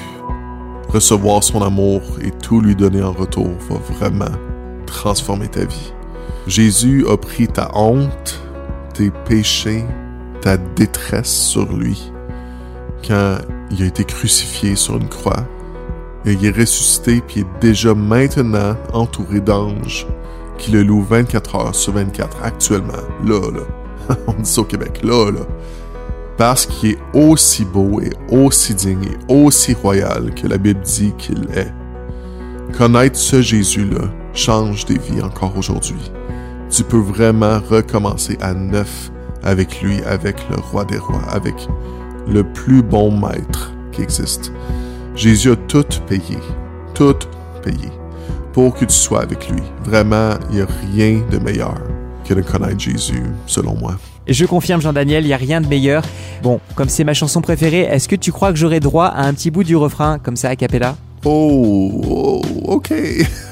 recevoir 0.88 1.44
son 1.44 1.62
amour 1.62 2.02
et 2.24 2.32
tout 2.32 2.60
lui 2.60 2.74
donner 2.74 3.04
en 3.04 3.12
retour 3.12 3.50
va 3.68 3.76
vraiment 3.94 4.36
transformer 4.84 5.46
ta 5.46 5.64
vie. 5.64 5.92
Jésus 6.48 7.06
a 7.08 7.16
pris 7.16 7.46
ta 7.46 7.70
honte, 7.78 8.42
tes 8.92 9.12
péchés, 9.28 9.84
ta 10.40 10.56
détresse 10.56 11.32
sur 11.32 11.72
lui 11.72 12.10
quand 13.06 13.36
il 13.70 13.84
a 13.84 13.86
été 13.86 14.02
crucifié 14.02 14.74
sur 14.74 14.96
une 14.96 15.08
croix. 15.08 15.46
Et 16.26 16.32
il 16.32 16.44
est 16.44 16.50
ressuscité 16.50 17.20
puis 17.20 17.42
est 17.42 17.60
déjà 17.60 17.94
maintenant 17.94 18.74
entouré 18.92 19.38
d'anges 19.38 20.08
qui 20.60 20.70
le 20.70 20.82
loue 20.82 21.02
24 21.02 21.56
heures 21.56 21.74
sur 21.74 21.94
24 21.94 22.36
actuellement, 22.42 22.92
là, 23.24 23.40
là. 23.50 24.16
On 24.26 24.34
dit 24.34 24.48
ça 24.48 24.60
au 24.60 24.64
Québec, 24.64 25.00
là, 25.02 25.30
là. 25.32 25.40
Parce 26.36 26.66
qu'il 26.66 26.90
est 26.90 26.98
aussi 27.12 27.64
beau 27.64 28.00
et 28.00 28.10
aussi 28.30 28.74
digne 28.74 29.04
et 29.04 29.34
aussi 29.34 29.74
royal 29.74 30.32
que 30.34 30.46
la 30.46 30.58
Bible 30.58 30.80
dit 30.80 31.12
qu'il 31.18 31.48
est. 31.54 31.72
Connaître 32.76 33.16
ce 33.16 33.42
Jésus-là 33.42 34.08
change 34.32 34.84
des 34.84 34.98
vies 34.98 35.22
encore 35.22 35.56
aujourd'hui. 35.58 36.12
Tu 36.70 36.84
peux 36.84 37.00
vraiment 37.00 37.60
recommencer 37.68 38.38
à 38.40 38.54
neuf 38.54 39.10
avec 39.42 39.82
lui, 39.82 40.00
avec 40.04 40.36
le 40.50 40.56
roi 40.56 40.84
des 40.84 40.98
rois, 40.98 41.24
avec 41.30 41.54
le 42.28 42.44
plus 42.44 42.82
bon 42.82 43.10
maître 43.10 43.72
qui 43.92 44.02
existe. 44.02 44.52
Jésus 45.16 45.50
a 45.50 45.56
tout 45.56 45.86
payé, 46.06 46.38
tout 46.94 47.16
payé 47.62 47.90
pour 48.52 48.74
que 48.74 48.84
tu 48.84 48.94
sois 48.94 49.22
avec 49.22 49.48
lui. 49.48 49.62
Vraiment, 49.84 50.34
il 50.50 50.56
n'y 50.56 50.62
a 50.62 50.66
rien 50.92 51.22
de 51.30 51.38
meilleur 51.38 51.74
que 52.24 52.34
de 52.34 52.42
connaître 52.42 52.80
Jésus, 52.80 53.22
selon 53.46 53.76
moi. 53.76 53.96
Je 54.26 54.44
confirme 54.44 54.80
Jean-Daniel, 54.80 55.24
il 55.24 55.28
n'y 55.28 55.32
a 55.32 55.38
rien 55.38 55.60
de 55.60 55.66
meilleur. 55.66 56.04
Bon, 56.42 56.60
comme 56.74 56.88
c'est 56.88 57.04
ma 57.04 57.14
chanson 57.14 57.40
préférée, 57.40 57.80
est-ce 57.80 58.08
que 58.08 58.16
tu 58.16 58.32
crois 58.32 58.52
que 58.52 58.58
j'aurai 58.58 58.80
droit 58.80 59.06
à 59.06 59.22
un 59.22 59.34
petit 59.34 59.50
bout 59.50 59.64
du 59.64 59.76
refrain, 59.76 60.18
comme 60.18 60.36
ça, 60.36 60.50
a 60.50 60.56
cappella? 60.56 60.96
Oh, 61.24 62.02
oh, 62.06 62.42
ok. 62.64 62.92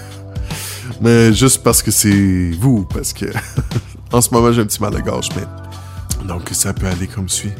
Mais 1.01 1.33
juste 1.33 1.63
parce 1.63 1.83
que 1.83 1.91
c'est 1.91 2.51
vous, 2.59 2.85
parce 2.85 3.13
que 3.13 3.27
en 4.13 4.21
ce 4.21 4.33
moment 4.33 4.53
j'ai 4.53 4.63
un 4.63 4.67
petit 4.67 4.81
mal 4.81 4.93
de 4.93 5.01
gorge, 5.01 5.29
mais 5.37 6.27
donc 6.27 6.49
ça 6.53 6.73
peut 6.73 6.87
aller 6.87 7.07
comme 7.07 7.29
suit. 7.29 7.53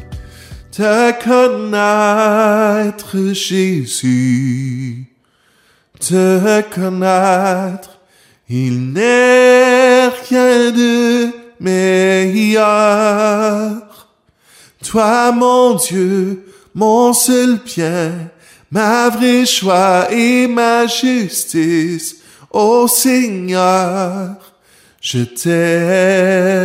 Te 0.71 1.11
connaître 1.23 3.33
Jésus, 3.33 5.05
te 5.99 6.61
connaître, 6.73 7.99
il 8.49 8.93
n'est 8.93 10.07
rien 10.07 10.71
de 10.71 11.29
meilleur. 11.59 12.69
Toi 14.83 15.31
mon 15.33 15.75
Dieu, 15.75 16.45
mon 16.73 17.13
seul 17.13 17.59
bien, 17.63 18.31
ma 18.71 19.09
vraie 19.09 19.45
joie 19.45 20.07
et 20.11 20.47
ma 20.47 20.87
justice, 20.87 22.15
ô 22.51 22.87
Seigneur, 22.87 24.35
je 25.01 25.23
t'aime. 25.23 26.59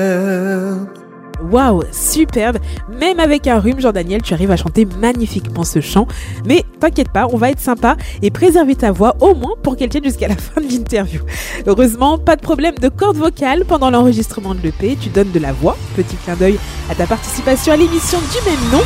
Waouh, 1.50 1.82
superbe 1.92 2.58
Même 3.00 3.20
avec 3.20 3.46
un 3.46 3.58
rhume, 3.58 3.80
Jean-Daniel, 3.80 4.22
tu 4.22 4.34
arrives 4.34 4.50
à 4.50 4.56
chanter 4.56 4.86
magnifiquement 5.00 5.64
ce 5.64 5.80
chant. 5.80 6.06
Mais 6.46 6.64
t'inquiète 6.80 7.10
pas, 7.10 7.26
on 7.32 7.36
va 7.36 7.50
être 7.50 7.60
sympa 7.60 7.96
et 8.22 8.30
préserver 8.30 8.74
ta 8.74 8.92
voix 8.92 9.16
au 9.20 9.34
moins 9.34 9.54
pour 9.62 9.76
qu'elle 9.76 9.88
tienne 9.88 10.04
jusqu'à 10.04 10.28
la 10.28 10.36
fin 10.36 10.60
de 10.60 10.66
l'interview. 10.68 11.20
Heureusement, 11.66 12.18
pas 12.18 12.36
de 12.36 12.42
problème 12.42 12.74
de 12.80 12.88
cordes 12.88 13.16
vocales 13.16 13.64
pendant 13.64 13.90
l'enregistrement 13.90 14.54
de 14.54 14.60
l'EP. 14.60 14.96
Tu 15.00 15.08
donnes 15.08 15.32
de 15.32 15.40
la 15.40 15.52
voix. 15.52 15.76
Petit 15.96 16.16
clin 16.16 16.36
d'œil 16.36 16.58
à 16.90 16.94
ta 16.94 17.06
participation 17.06 17.72
à 17.72 17.76
l'émission 17.76 18.18
du 18.18 18.50
même 18.50 18.70
nom. 18.72 18.84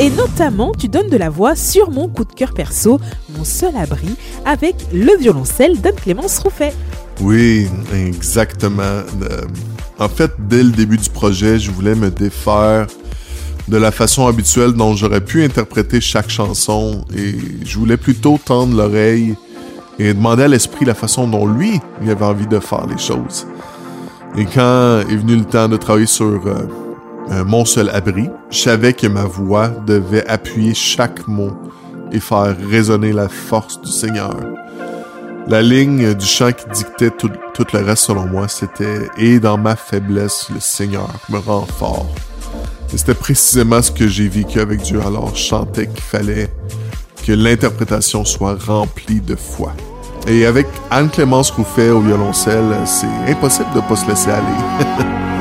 Et 0.00 0.10
notamment, 0.10 0.72
tu 0.76 0.88
donnes 0.88 1.08
de 1.08 1.16
la 1.16 1.30
voix 1.30 1.54
sur 1.54 1.92
mon 1.92 2.08
coup 2.08 2.24
de 2.24 2.32
cœur 2.32 2.52
perso, 2.52 2.98
mon 3.36 3.44
seul 3.44 3.76
abri, 3.76 4.16
avec 4.44 4.74
le 4.92 5.16
violoncelle 5.16 5.80
d'Anne-Clémence 5.80 6.40
Rouffet. 6.40 6.72
Oui, 7.20 7.68
exactement. 7.92 8.82
Euh, 8.82 9.42
en 9.98 10.08
fait, 10.08 10.32
dès 10.38 10.62
le 10.62 10.70
début 10.70 10.96
du 10.96 11.08
projet, 11.08 11.58
je 11.58 11.70
voulais 11.70 11.94
me 11.94 12.10
défaire 12.10 12.86
de 13.68 13.76
la 13.76 13.90
façon 13.90 14.26
habituelle 14.26 14.72
dont 14.72 14.94
j'aurais 14.94 15.20
pu 15.20 15.44
interpréter 15.44 16.00
chaque 16.00 16.28
chanson 16.28 17.04
et 17.16 17.34
je 17.64 17.78
voulais 17.78 17.96
plutôt 17.96 18.38
tendre 18.44 18.76
l'oreille 18.76 19.36
et 19.98 20.12
demander 20.12 20.42
à 20.42 20.48
l'esprit 20.48 20.84
la 20.84 20.94
façon 20.94 21.28
dont 21.28 21.46
lui, 21.46 21.80
il 22.02 22.10
avait 22.10 22.24
envie 22.24 22.46
de 22.46 22.58
faire 22.58 22.86
les 22.86 22.98
choses. 22.98 23.46
Et 24.36 24.44
quand 24.44 25.00
est 25.08 25.16
venu 25.16 25.36
le 25.36 25.44
temps 25.44 25.68
de 25.68 25.76
travailler 25.76 26.06
sur 26.06 26.46
euh, 26.46 26.66
euh, 27.30 27.44
mon 27.44 27.64
seul 27.64 27.88
abri, 27.90 28.28
je 28.50 28.58
savais 28.58 28.92
que 28.92 29.06
ma 29.06 29.24
voix 29.24 29.68
devait 29.68 30.26
appuyer 30.26 30.74
chaque 30.74 31.26
mot 31.28 31.52
et 32.10 32.18
faire 32.20 32.56
résonner 32.68 33.12
la 33.12 33.28
force 33.28 33.80
du 33.80 33.90
Seigneur. 33.90 34.34
La 35.46 35.60
ligne 35.60 36.14
du 36.14 36.24
chant 36.24 36.52
qui 36.52 36.64
dictait 36.72 37.10
tout, 37.10 37.30
le 37.72 37.84
reste 37.84 38.04
selon 38.04 38.26
moi, 38.26 38.48
c'était 38.48 39.10
«Et 39.18 39.38
dans 39.38 39.58
ma 39.58 39.76
faiblesse, 39.76 40.48
le 40.52 40.58
Seigneur 40.58 41.08
me 41.28 41.38
rend 41.38 41.66
fort». 41.66 42.06
C'était 42.88 43.14
précisément 43.14 43.82
ce 43.82 43.90
que 43.90 44.08
j'ai 44.08 44.28
vécu 44.28 44.60
avec 44.60 44.80
Dieu, 44.80 45.00
alors 45.04 45.34
je 45.34 45.42
chantais 45.42 45.86
qu'il 45.86 46.00
fallait 46.00 46.48
que 47.26 47.32
l'interprétation 47.32 48.24
soit 48.24 48.56
remplie 48.64 49.20
de 49.20 49.36
foi. 49.36 49.74
Et 50.26 50.46
avec 50.46 50.66
Anne-Clémence 50.90 51.50
Rouffet 51.50 51.90
au 51.90 52.00
violoncelle, 52.00 52.74
c'est 52.86 53.30
impossible 53.30 53.68
de 53.74 53.80
pas 53.80 53.96
se 53.96 54.08
laisser 54.08 54.30
aller. 54.30 55.24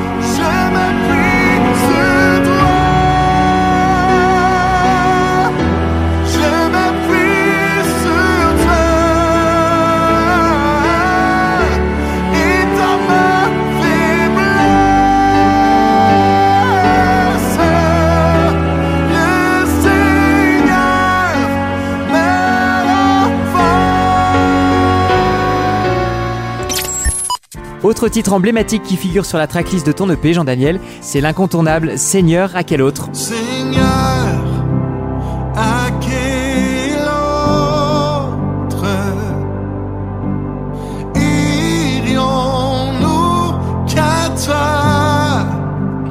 Autre 27.84 28.08
titre 28.08 28.32
emblématique 28.32 28.84
qui 28.84 28.96
figure 28.96 29.26
sur 29.26 29.38
la 29.38 29.46
tracklist 29.46 29.86
de 29.86 29.92
ton 29.92 30.10
EP, 30.10 30.34
Jean-Daniel, 30.34 30.80
c'est 31.02 31.20
l'incontournable 31.20 31.98
Seigneur 31.98 32.56
à 32.56 32.64
quel 32.64 32.82
autre? 32.82 33.10
Seigneur, 33.12 34.13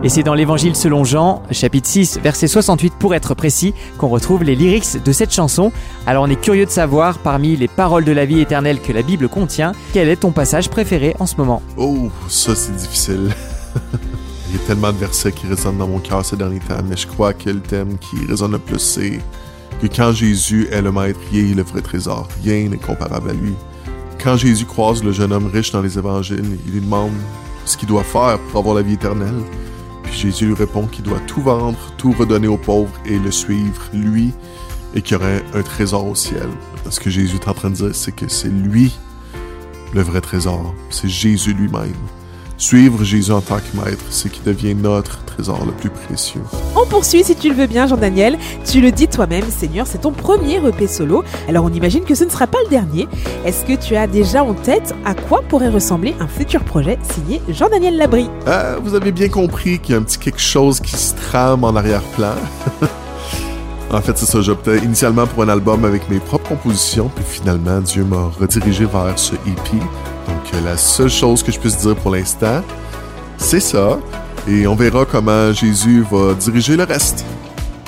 Et 0.05 0.09
c'est 0.09 0.25
dans 0.25 0.35
l'évangile 0.35 0.75
selon 0.75 1.05
Jean, 1.05 1.45
chapitre 1.53 1.87
6, 1.87 2.19
verset 2.25 2.49
68 2.49 2.95
pour 2.99 3.15
être 3.15 3.35
précis, 3.35 3.73
qu'on 3.99 4.09
retrouve 4.09 4.43
les 4.43 4.57
lyrics 4.57 5.01
de 5.01 5.13
cette 5.13 5.33
chanson. 5.33 5.71
Alors 6.07 6.25
on 6.25 6.31
est 6.31 6.41
curieux 6.41 6.67
de 6.67 6.71
savoir, 6.71 7.19
parmi 7.19 7.55
les 7.57 7.69
paroles 7.69 8.05
de 8.05 8.11
la 8.11 8.25
vie 8.25 8.41
éternelle 8.41 8.81
que 8.81 8.93
la 8.93 9.03
Bible 9.03 9.29
contient, 9.29 9.71
quel 9.93 10.09
est 10.09 10.17
ton 10.17 10.33
passage 10.33 10.71
préféré 10.71 11.15
en 11.21 11.27
ce 11.27 11.37
moment? 11.37 11.63
Oh, 11.77 12.11
ça 12.29 12.57
c'est 12.57 12.75
difficile. 12.75 13.31
Il 14.51 14.57
y 14.57 14.65
a 14.65 14.67
tellement 14.67 14.91
de 14.93 14.99
versets 14.99 15.31
qui 15.31 15.47
résonnent 15.47 15.79
dans 15.79 15.87
mon 15.87 16.01
cœur 16.01 16.25
ces 16.25 16.37
derniers 16.37 16.59
temps, 16.59 16.83
mais 16.85 16.97
je 16.97 17.07
crois 17.07 17.33
que 17.33 17.51
le 17.51 17.61
thème 17.61 17.97
qui 17.99 18.27
résonne 18.27 18.53
le 18.53 18.59
plus, 18.59 18.81
c'est 18.81 19.21
que 19.81 19.87
quand 19.87 20.13
Jésus 20.13 20.67
est 20.73 20.83
le 20.83 20.91
maître, 20.91 21.21
il 21.33 21.53
est 21.53 21.55
le 21.55 21.63
vrai 21.63 21.81
trésor. 21.81 22.27
Rien 22.43 22.69
n'est 22.69 22.77
comparable 22.77 23.31
à 23.31 23.35
lui. 23.35 23.55
Quand 24.21 24.37
Jésus 24.37 24.67
croise 24.67 25.05
le 25.05 25.13
jeune 25.13 25.33
homme 25.33 25.47
riche 25.47 25.71
dans 25.71 25.81
les 25.81 25.97
évangiles, 25.97 26.59
il 26.67 26.73
lui 26.73 26.81
demande 26.81 27.13
ce 27.65 27.77
qu'il 27.77 27.89
doit 27.89 28.03
faire 28.03 28.41
pour 28.51 28.59
avoir 28.59 28.75
la 28.75 28.83
vie 28.83 28.95
éternelle. 28.95 29.43
Jésus 30.13 30.47
lui 30.47 30.55
répond 30.55 30.87
qu'il 30.87 31.05
doit 31.05 31.21
tout 31.27 31.41
vendre, 31.41 31.79
tout 31.97 32.13
redonner 32.13 32.47
aux 32.47 32.59
pauvres 32.59 32.93
et 33.07 33.19
le 33.19 33.31
suivre, 33.31 33.83
lui, 33.93 34.33
et 34.95 35.03
qu'il 35.03 35.17
y 35.17 35.21
aurait 35.21 35.43
un 35.55 35.63
trésor 35.63 36.07
au 36.07 36.15
ciel. 36.15 36.49
Ce 36.91 37.01
que 37.01 37.11
Jésus 37.11 37.37
est 37.37 37.49
en 37.49 37.55
train 37.55 37.71
de 37.71 37.75
dire, 37.75 37.95
c'est 37.95 38.13
que 38.15 38.29
c'est 38.29 38.49
lui 38.49 38.93
le 39.95 40.03
vrai 40.03 40.21
trésor. 40.21 40.75
C'est 40.91 41.09
Jésus 41.09 41.55
lui-même. 41.55 41.93
Suivre 42.63 43.03
Jésus 43.03 43.33
en 43.33 43.41
tant 43.41 43.57
que 43.57 43.77
maître, 43.77 44.05
c'est 44.11 44.31
qui 44.31 44.41
devient 44.47 44.77
notre 44.77 45.25
trésor 45.25 45.67
le 45.67 45.73
plus 45.73 45.91
précieux. 45.91 46.43
On 46.77 46.87
poursuit 46.87 47.25
si 47.25 47.35
tu 47.35 47.49
le 47.49 47.57
veux 47.57 47.67
bien, 47.67 47.89
Jean-Daniel. 47.89 48.39
Tu 48.65 48.81
le 48.81 48.93
dis 48.93 49.09
toi-même, 49.09 49.43
Seigneur, 49.51 49.85
c'est 49.85 50.03
ton 50.03 50.13
premier 50.13 50.65
EP 50.65 50.87
solo. 50.87 51.25
Alors 51.49 51.65
on 51.65 51.71
imagine 51.71 52.05
que 52.05 52.15
ce 52.15 52.23
ne 52.23 52.31
sera 52.31 52.47
pas 52.47 52.59
le 52.63 52.71
dernier. 52.71 53.09
Est-ce 53.45 53.65
que 53.65 53.73
tu 53.73 53.97
as 53.97 54.07
déjà 54.07 54.45
en 54.45 54.55
tête 54.55 54.95
à 55.05 55.15
quoi 55.15 55.43
pourrait 55.49 55.71
ressembler 55.71 56.15
un 56.21 56.29
futur 56.29 56.63
projet 56.63 57.01
signé 57.03 57.43
Jean-Daniel 57.49 57.97
Labrie? 57.97 58.31
Euh, 58.47 58.79
vous 58.81 58.95
avez 58.95 59.11
bien 59.11 59.29
compris 59.29 59.81
qu'il 59.81 59.97
y 59.97 59.99
a 59.99 60.01
un 60.01 60.05
petit 60.05 60.19
quelque 60.19 60.41
chose 60.41 60.79
qui 60.79 60.97
se 60.97 61.17
trame 61.17 61.65
en 61.65 61.75
arrière-plan. 61.75 62.37
en 63.91 64.01
fait, 64.01 64.17
c'est 64.17 64.27
ça, 64.27 64.41
j'optais 64.41 64.79
initialement 64.79 65.27
pour 65.27 65.43
un 65.43 65.49
album 65.49 65.85
avec 65.85 66.09
mes 66.09 66.21
propres 66.21 66.51
compositions, 66.51 67.11
puis 67.13 67.25
finalement, 67.29 67.81
Dieu 67.81 68.05
m'a 68.05 68.31
redirigé 68.39 68.85
vers 68.85 69.19
ce 69.19 69.35
EP. 69.35 69.79
Donc, 70.27 70.55
euh, 70.55 70.61
la 70.65 70.77
seule 70.77 71.11
chose 71.11 71.43
que 71.43 71.53
je 71.53 71.59
puisse 71.59 71.79
dire 71.79 71.97
pour 71.97 72.13
l'instant, 72.13 72.63
c'est 73.39 73.61
ça. 73.61 73.99
Et 74.49 74.67
on 74.67 74.75
verra 74.75 75.05
comment 75.05 75.53
Jésus 75.53 76.05
va 76.11 76.35
diriger 76.35 76.77
le 76.77 76.85
reste. 76.85 77.25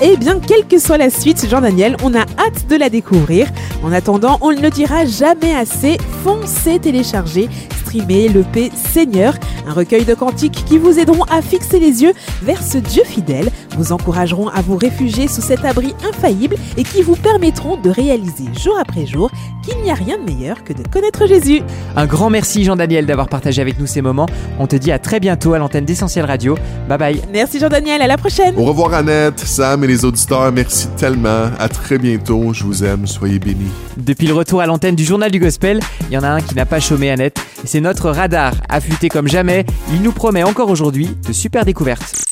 Eh 0.01 0.17
bien, 0.17 0.39
quelle 0.39 0.67
que 0.67 0.77
soit 0.77 0.97
la 0.97 1.09
suite, 1.09 1.47
Jean-Daniel, 1.49 1.95
on 2.03 2.13
a 2.13 2.21
hâte 2.21 2.67
de 2.69 2.75
la 2.75 2.89
découvrir. 2.89 3.47
En 3.81 3.93
attendant, 3.93 4.37
on 4.41 4.51
ne 4.51 4.59
le 4.59 4.69
dira 4.69 5.05
jamais 5.05 5.55
assez, 5.55 5.97
foncez 6.23 6.79
télécharger, 6.79 7.49
streamer 7.85 8.27
l'EP 8.27 8.71
Seigneur, 8.75 9.35
un 9.65 9.73
recueil 9.73 10.03
de 10.03 10.13
cantiques 10.13 10.65
qui 10.65 10.77
vous 10.77 10.99
aideront 10.99 11.23
à 11.23 11.41
fixer 11.41 11.79
les 11.79 12.03
yeux 12.03 12.13
vers 12.41 12.61
ce 12.61 12.77
Dieu 12.77 13.03
fidèle, 13.05 13.49
vous 13.77 13.93
encourageront 13.93 14.49
à 14.49 14.61
vous 14.61 14.75
réfugier 14.75 15.29
sous 15.29 15.41
cet 15.41 15.63
abri 15.63 15.95
infaillible 16.07 16.57
et 16.75 16.83
qui 16.83 17.01
vous 17.01 17.15
permettront 17.15 17.77
de 17.77 17.89
réaliser 17.89 18.45
jour 18.53 18.77
après 18.77 19.05
jour 19.05 19.31
qu'il 19.63 19.81
n'y 19.81 19.91
a 19.91 19.95
rien 19.95 20.17
de 20.17 20.23
meilleur 20.23 20.63
que 20.65 20.73
de 20.73 20.83
connaître 20.87 21.25
Jésus. 21.25 21.61
Un 21.97 22.07
grand 22.07 22.29
merci 22.29 22.65
Jean-Daniel 22.65 23.05
d'avoir 23.05 23.29
partagé 23.29 23.61
avec 23.61 23.79
nous 23.79 23.87
ces 23.87 24.01
moments. 24.01 24.25
On 24.59 24.67
te 24.67 24.75
dit 24.75 24.91
à 24.91 24.99
très 24.99 25.21
bientôt 25.21 25.53
à 25.53 25.59
l'antenne 25.59 25.85
d'Essentiel 25.85 26.25
Radio. 26.25 26.57
Bye 26.89 26.97
bye. 26.97 27.21
Merci 27.31 27.59
Jean-Daniel, 27.59 28.01
à 28.01 28.07
la 28.07 28.17
prochaine 28.17 28.53
Au 28.57 28.65
revoir 28.65 28.93
Annette, 28.93 29.39
Sam 29.39 29.83
et 29.85 29.87
les 29.87 30.03
auditeurs, 30.03 30.51
merci 30.51 30.87
tellement. 30.97 31.49
À 31.57 31.69
très 31.69 31.97
bientôt, 31.97 32.53
je 32.53 32.65
vous 32.65 32.83
aime, 32.83 33.07
soyez 33.07 33.39
bénis. 33.39 33.71
Depuis 33.95 34.27
le 34.27 34.33
retour 34.33 34.59
à 34.59 34.65
l'antenne 34.65 34.95
du 34.95 35.05
journal 35.05 35.31
du 35.31 35.39
gospel, 35.39 35.79
il 36.09 36.13
y 36.13 36.17
en 36.17 36.23
a 36.23 36.29
un 36.29 36.41
qui 36.41 36.53
n'a 36.55 36.65
pas 36.65 36.81
chômé 36.81 37.09
Annette. 37.11 37.39
Et 37.63 37.67
c'est 37.67 37.81
notre 37.81 38.09
radar, 38.09 38.53
affûté 38.67 39.07
comme 39.07 39.27
jamais. 39.27 39.65
Il 39.93 40.01
nous 40.01 40.11
promet 40.11 40.43
encore 40.43 40.69
aujourd'hui 40.69 41.09
de 41.25 41.31
super 41.31 41.63
découvertes. 41.63 42.25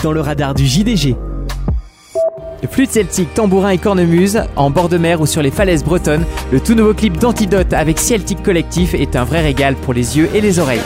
Dans 0.00 0.12
le 0.12 0.20
radar 0.20 0.54
du 0.54 0.64
JDG. 0.64 1.16
Flûte 2.70 2.90
celtique, 2.90 3.34
tambourin 3.34 3.70
et 3.70 3.78
cornemuse, 3.78 4.42
en 4.56 4.70
bord 4.70 4.88
de 4.88 4.98
mer 4.98 5.20
ou 5.20 5.26
sur 5.26 5.42
les 5.42 5.50
falaises 5.50 5.84
bretonnes, 5.84 6.24
le 6.50 6.60
tout 6.60 6.74
nouveau 6.74 6.94
clip 6.94 7.18
d'Antidote 7.18 7.72
avec 7.72 7.98
Celtic 7.98 8.42
Collectif 8.42 8.94
est 8.94 9.16
un 9.16 9.24
vrai 9.24 9.42
régal 9.42 9.74
pour 9.74 9.92
les 9.92 10.16
yeux 10.16 10.28
et 10.34 10.40
les 10.40 10.58
oreilles. 10.58 10.80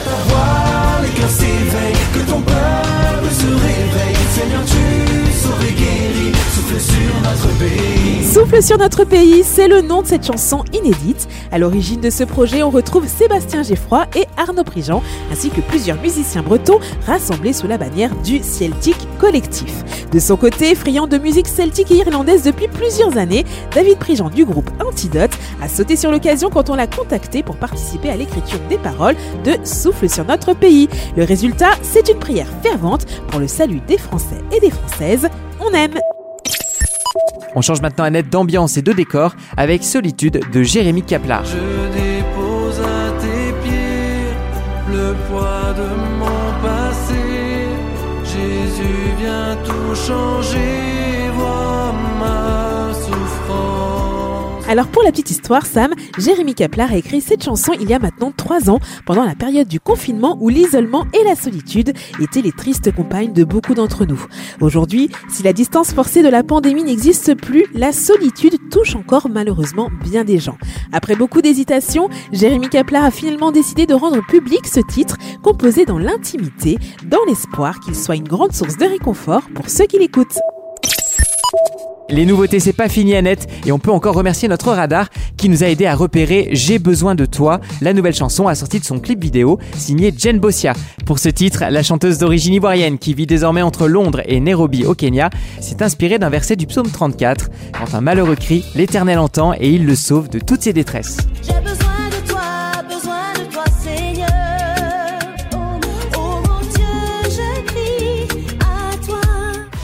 Souffle 8.39 8.63
sur 8.63 8.77
notre 8.77 9.03
pays, 9.03 9.43
c'est 9.43 9.67
le 9.67 9.81
nom 9.81 10.01
de 10.01 10.07
cette 10.07 10.25
chanson 10.25 10.63
inédite. 10.71 11.27
À 11.51 11.57
l'origine 11.57 11.99
de 11.99 12.09
ce 12.09 12.23
projet, 12.23 12.63
on 12.63 12.69
retrouve 12.69 13.05
Sébastien 13.05 13.63
Geffroy 13.63 14.07
et 14.15 14.27
Arnaud 14.37 14.63
Prigent, 14.63 15.03
ainsi 15.29 15.49
que 15.49 15.59
plusieurs 15.59 15.99
musiciens 15.99 16.41
bretons 16.41 16.79
rassemblés 17.05 17.51
sous 17.51 17.67
la 17.67 17.77
bannière 17.77 18.15
du 18.21 18.41
Celtic 18.41 18.95
Collectif. 19.19 19.83
De 20.13 20.19
son 20.19 20.37
côté, 20.37 20.73
friand 20.73 21.05
de 21.05 21.17
musique 21.17 21.49
celtique 21.49 21.91
et 21.91 21.97
irlandaise 21.97 22.43
depuis 22.43 22.69
plusieurs 22.69 23.17
années, 23.17 23.43
David 23.75 23.97
Prigent 23.97 24.29
du 24.29 24.45
groupe 24.45 24.71
Antidote 24.87 25.37
a 25.61 25.67
sauté 25.67 25.97
sur 25.97 26.09
l'occasion 26.09 26.49
quand 26.49 26.69
on 26.69 26.75
l'a 26.75 26.87
contacté 26.87 27.43
pour 27.43 27.57
participer 27.57 28.09
à 28.09 28.15
l'écriture 28.15 28.59
des 28.69 28.77
paroles 28.77 29.17
de 29.43 29.57
Souffle 29.65 30.09
sur 30.09 30.23
notre 30.23 30.53
pays. 30.53 30.87
Le 31.17 31.25
résultat, 31.25 31.71
c'est 31.81 32.07
une 32.07 32.19
prière 32.19 32.47
fervente 32.63 33.05
pour 33.27 33.41
le 33.41 33.49
salut 33.49 33.81
des 33.85 33.97
Français 33.97 34.41
et 34.55 34.61
des 34.61 34.71
Françaises. 34.71 35.27
On 35.59 35.73
aime 35.73 35.99
On 37.55 37.61
change 37.61 37.81
maintenant 37.81 38.05
à 38.05 38.09
net 38.09 38.29
d'ambiance 38.29 38.77
et 38.77 38.81
de 38.81 38.93
décor 38.93 39.35
avec 39.57 39.83
Solitude 39.83 40.41
de 40.51 40.63
Jérémy 40.63 41.03
Kaplar. 41.03 41.43
Je 41.45 41.57
dépose 41.57 42.79
à 42.79 43.11
tes 43.19 43.53
pieds 43.63 44.29
le 44.91 45.15
poids 45.27 45.73
de 45.75 45.89
mon 46.19 46.61
passé. 46.61 47.15
Jésus 48.23 49.15
vient 49.19 49.57
tout 49.65 49.95
changer, 49.95 50.88
Alors 54.69 54.85
pour 54.85 55.01
la 55.01 55.09
petite 55.09 55.31
histoire, 55.31 55.65
Sam, 55.65 55.95
Jérémy 56.19 56.53
Kaplar 56.53 56.91
a 56.91 56.95
écrit 56.95 57.21
cette 57.21 57.43
chanson 57.43 57.73
il 57.81 57.89
y 57.89 57.93
a 57.95 57.97
maintenant 57.97 58.31
trois 58.31 58.69
ans, 58.69 58.79
pendant 59.07 59.23
la 59.23 59.33
période 59.33 59.67
du 59.67 59.79
confinement 59.79 60.37
où 60.39 60.49
l'isolement 60.49 61.07
et 61.19 61.23
la 61.23 61.33
solitude 61.33 61.93
étaient 62.21 62.43
les 62.43 62.51
tristes 62.51 62.93
compagnes 62.93 63.33
de 63.33 63.43
beaucoup 63.43 63.73
d'entre 63.73 64.05
nous. 64.05 64.23
Aujourd'hui, 64.61 65.09
si 65.27 65.41
la 65.41 65.53
distance 65.53 65.91
forcée 65.91 66.21
de 66.21 66.29
la 66.29 66.43
pandémie 66.43 66.83
n'existe 66.83 67.33
plus, 67.33 67.65
la 67.73 67.91
solitude 67.91 68.59
touche 68.69 68.95
encore 68.95 69.27
malheureusement 69.27 69.89
bien 70.03 70.23
des 70.23 70.37
gens. 70.37 70.59
Après 70.91 71.15
beaucoup 71.15 71.41
d'hésitations, 71.41 72.07
Jérémy 72.31 72.69
Kaplar 72.69 73.05
a 73.05 73.11
finalement 73.11 73.51
décidé 73.51 73.87
de 73.87 73.95
rendre 73.95 74.23
public 74.27 74.67
ce 74.67 74.81
titre, 74.81 75.17
composé 75.41 75.85
dans 75.85 75.97
l'intimité, 75.97 76.77
dans 77.07 77.25
l'espoir 77.27 77.79
qu'il 77.79 77.95
soit 77.95 78.17
une 78.17 78.27
grande 78.27 78.53
source 78.53 78.77
de 78.77 78.85
réconfort 78.85 79.49
pour 79.55 79.67
ceux 79.67 79.87
qui 79.87 79.97
l'écoutent. 79.97 80.37
Les 82.09 82.25
nouveautés, 82.25 82.59
c'est 82.59 82.73
pas 82.73 82.89
fini 82.89 83.15
Annette 83.15 83.47
et 83.67 83.71
on 83.71 83.77
peut 83.77 83.91
encore 83.91 84.15
remercier 84.15 84.47
notre 84.47 84.71
radar 84.71 85.09
qui 85.37 85.47
nous 85.47 85.63
a 85.63 85.67
aidé 85.67 85.85
à 85.85 85.95
repérer 85.95 86.49
J'ai 86.53 86.79
besoin 86.79 87.13
de 87.13 87.25
toi, 87.25 87.61
la 87.81 87.93
nouvelle 87.93 88.15
chanson 88.15 88.47
assortie 88.47 88.79
de 88.79 88.85
son 88.85 88.99
clip 88.99 89.21
vidéo 89.21 89.59
signé 89.75 90.11
Jen 90.17 90.39
Bossia. 90.39 90.73
Pour 91.05 91.19
ce 91.19 91.29
titre, 91.29 91.65
la 91.69 91.83
chanteuse 91.83 92.17
d'origine 92.17 92.55
ivoirienne 92.55 92.97
qui 92.97 93.13
vit 93.13 93.27
désormais 93.27 93.61
entre 93.61 93.87
Londres 93.87 94.21
et 94.25 94.39
Nairobi 94.39 94.85
au 94.85 94.95
Kenya 94.95 95.29
s'est 95.61 95.83
inspirée 95.83 96.17
d'un 96.17 96.29
verset 96.29 96.55
du 96.55 96.65
psaume 96.65 96.89
34 96.89 97.49
quand 97.77 97.93
un 97.95 98.01
malheureux 98.01 98.35
crie, 98.35 98.65
l'Éternel 98.73 99.19
entend 99.19 99.53
et 99.53 99.69
il 99.69 99.85
le 99.85 99.95
sauve 99.95 100.29
de 100.29 100.39
toutes 100.39 100.63
ses 100.63 100.73
détresses. 100.73 101.17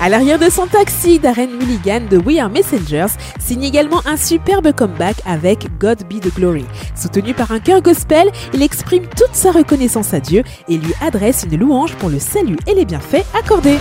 À 0.05 0.09
l'arrière 0.09 0.37
de 0.37 0.51
son 0.51 0.67
taxi, 0.67 1.17
Darren 1.17 1.47
Mulligan 1.47 2.01
de 2.07 2.19
We 2.19 2.37
Are 2.37 2.47
Messengers 2.47 3.07
signe 3.39 3.63
également 3.63 4.03
un 4.05 4.17
superbe 4.17 4.71
comeback 4.71 5.15
avec 5.25 5.65
God 5.79 6.03
Be 6.07 6.19
the 6.19 6.31
Glory. 6.31 6.63
Soutenu 6.95 7.33
par 7.33 7.51
un 7.51 7.59
chœur 7.59 7.81
gospel, 7.81 8.29
il 8.53 8.61
exprime 8.61 9.07
toute 9.17 9.33
sa 9.33 9.51
reconnaissance 9.51 10.13
à 10.13 10.19
Dieu 10.19 10.43
et 10.69 10.77
lui 10.77 10.93
adresse 11.01 11.47
une 11.51 11.57
louange 11.57 11.95
pour 11.95 12.09
le 12.09 12.19
salut 12.19 12.57
et 12.67 12.75
les 12.75 12.85
bienfaits 12.85 13.25
accordés. 13.33 13.79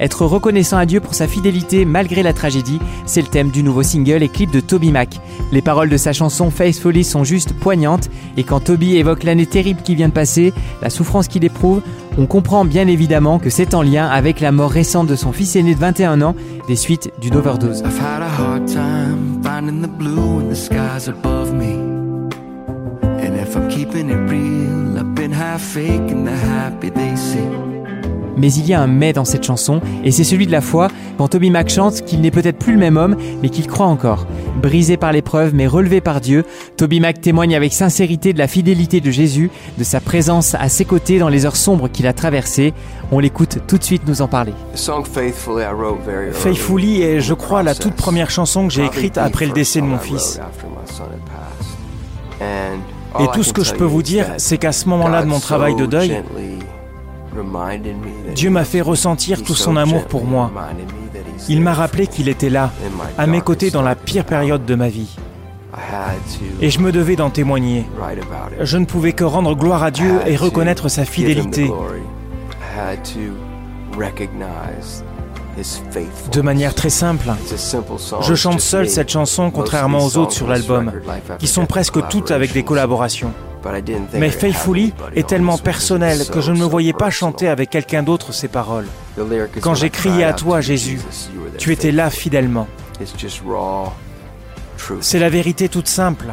Être 0.00 0.24
reconnaissant 0.24 0.78
à 0.78 0.86
Dieu 0.86 1.00
pour 1.00 1.14
sa 1.14 1.28
fidélité 1.28 1.84
malgré 1.84 2.22
la 2.22 2.32
tragédie, 2.32 2.80
c'est 3.04 3.20
le 3.20 3.28
thème 3.28 3.50
du 3.50 3.62
nouveau 3.62 3.82
single 3.82 4.22
et 4.22 4.28
clip 4.28 4.50
de 4.50 4.60
Toby 4.60 4.92
Mac. 4.92 5.20
Les 5.52 5.60
paroles 5.60 5.90
de 5.90 5.96
sa 5.98 6.14
chanson 6.14 6.50
Faithfully 6.50 7.04
sont 7.04 7.22
juste 7.22 7.52
poignantes 7.52 8.08
et 8.36 8.44
quand 8.44 8.60
Toby 8.60 8.96
évoque 8.96 9.24
l'année 9.24 9.46
terrible 9.46 9.82
qui 9.82 9.94
vient 9.94 10.08
de 10.08 10.14
passer, 10.14 10.54
la 10.80 10.88
souffrance 10.88 11.28
qu'il 11.28 11.44
éprouve, 11.44 11.82
on 12.16 12.26
comprend 12.26 12.64
bien 12.64 12.88
évidemment 12.88 13.38
que 13.38 13.50
c'est 13.50 13.74
en 13.74 13.82
lien 13.82 14.06
avec 14.06 14.40
la 14.40 14.52
mort 14.52 14.70
récente 14.70 15.06
de 15.06 15.16
son 15.16 15.32
fils 15.32 15.54
aîné 15.56 15.74
de 15.74 15.80
21 15.80 16.22
ans 16.22 16.34
des 16.66 16.76
suites 16.76 17.12
d'une 17.20 17.36
overdose. 17.36 17.82
Mais 28.36 28.52
il 28.52 28.66
y 28.66 28.74
a 28.74 28.80
un 28.80 28.86
mais 28.86 29.12
dans 29.12 29.24
cette 29.24 29.44
chanson, 29.44 29.80
et 30.04 30.10
c'est 30.10 30.24
celui 30.24 30.46
de 30.46 30.52
la 30.52 30.60
foi, 30.60 30.88
quand 31.18 31.28
Toby 31.28 31.50
Mac 31.50 31.68
chante 31.68 32.02
qu'il 32.02 32.20
n'est 32.20 32.30
peut-être 32.30 32.58
plus 32.58 32.72
le 32.72 32.78
même 32.78 32.96
homme, 32.96 33.16
mais 33.42 33.48
qu'il 33.48 33.66
croit 33.66 33.86
encore. 33.86 34.26
Brisé 34.60 34.96
par 34.96 35.12
l'épreuve, 35.12 35.54
mais 35.54 35.66
relevé 35.66 36.00
par 36.00 36.20
Dieu, 36.20 36.44
Toby 36.76 37.00
Mac 37.00 37.20
témoigne 37.20 37.54
avec 37.54 37.72
sincérité 37.72 38.32
de 38.32 38.38
la 38.38 38.48
fidélité 38.48 39.00
de 39.00 39.10
Jésus, 39.10 39.50
de 39.78 39.84
sa 39.84 40.00
présence 40.00 40.54
à 40.54 40.68
ses 40.68 40.84
côtés 40.84 41.18
dans 41.18 41.28
les 41.28 41.46
heures 41.46 41.56
sombres 41.56 41.88
qu'il 41.88 42.06
a 42.06 42.12
traversées. 42.12 42.74
On 43.12 43.18
l'écoute 43.18 43.58
tout 43.66 43.78
de 43.78 43.84
suite 43.84 44.02
nous 44.06 44.22
en 44.22 44.28
parler. 44.28 44.52
Faithfully 46.32 47.02
est, 47.02 47.20
je 47.20 47.34
crois, 47.34 47.62
la 47.62 47.74
toute 47.74 47.94
première 47.94 48.30
chanson 48.30 48.66
que 48.66 48.72
j'ai 48.72 48.84
écrite 48.84 49.18
après 49.18 49.46
le 49.46 49.52
décès 49.52 49.80
de 49.80 49.86
mon 49.86 49.98
fils. 49.98 50.40
Et 53.18 53.26
tout 53.34 53.42
ce 53.42 53.52
que 53.52 53.64
je 53.64 53.74
peux 53.74 53.84
vous 53.84 54.02
dire, 54.02 54.26
c'est 54.36 54.58
qu'à 54.58 54.72
ce 54.72 54.88
moment-là 54.88 55.22
de 55.22 55.28
mon 55.28 55.40
travail 55.40 55.74
de 55.74 55.86
deuil, 55.86 56.22
Dieu 58.34 58.50
m'a 58.50 58.64
fait 58.64 58.80
ressentir 58.80 59.42
tout 59.42 59.54
son 59.54 59.76
amour 59.76 60.04
pour 60.06 60.24
moi. 60.24 60.50
Il 61.48 61.60
m'a 61.60 61.74
rappelé 61.74 62.06
qu'il 62.06 62.28
était 62.28 62.50
là, 62.50 62.70
à 63.18 63.26
mes 63.26 63.40
côtés 63.40 63.70
dans 63.70 63.82
la 63.82 63.94
pire 63.94 64.24
période 64.24 64.64
de 64.64 64.74
ma 64.74 64.88
vie. 64.88 65.16
Et 66.60 66.70
je 66.70 66.80
me 66.80 66.92
devais 66.92 67.16
d'en 67.16 67.30
témoigner. 67.30 67.86
Je 68.60 68.76
ne 68.76 68.84
pouvais 68.84 69.12
que 69.12 69.24
rendre 69.24 69.54
gloire 69.54 69.82
à 69.82 69.90
Dieu 69.90 70.20
et 70.26 70.36
reconnaître 70.36 70.88
sa 70.88 71.04
fidélité 71.04 71.70
de 76.32 76.40
manière 76.40 76.74
très 76.74 76.90
simple. 76.90 77.26
Je 78.22 78.34
chante 78.34 78.60
seul 78.60 78.88
cette 78.88 79.10
chanson 79.10 79.50
contrairement 79.50 80.04
aux 80.04 80.16
autres 80.16 80.32
sur 80.32 80.48
l'album, 80.48 80.92
qui 81.38 81.46
sont 81.46 81.66
presque 81.66 82.08
toutes 82.08 82.30
avec 82.30 82.52
des 82.52 82.62
collaborations. 82.62 83.32
Mais 84.14 84.30
Faithfully 84.30 84.92
est 85.14 85.26
tellement 85.26 85.58
personnel 85.58 86.26
que 86.26 86.40
je 86.40 86.52
ne 86.52 86.58
me 86.58 86.64
voyais 86.64 86.92
pas 86.92 87.10
chanter 87.10 87.48
avec 87.48 87.70
quelqu'un 87.70 88.02
d'autre 88.02 88.32
ces 88.32 88.48
paroles. 88.48 88.86
Quand 89.60 89.74
j'ai 89.74 89.90
crié 89.90 90.24
à 90.24 90.32
toi, 90.32 90.60
Jésus, 90.60 91.00
tu 91.58 91.72
étais 91.72 91.92
là 91.92 92.10
fidèlement. 92.10 92.66
C'est 95.00 95.18
la 95.18 95.28
vérité 95.28 95.68
toute 95.68 95.88
simple, 95.88 96.26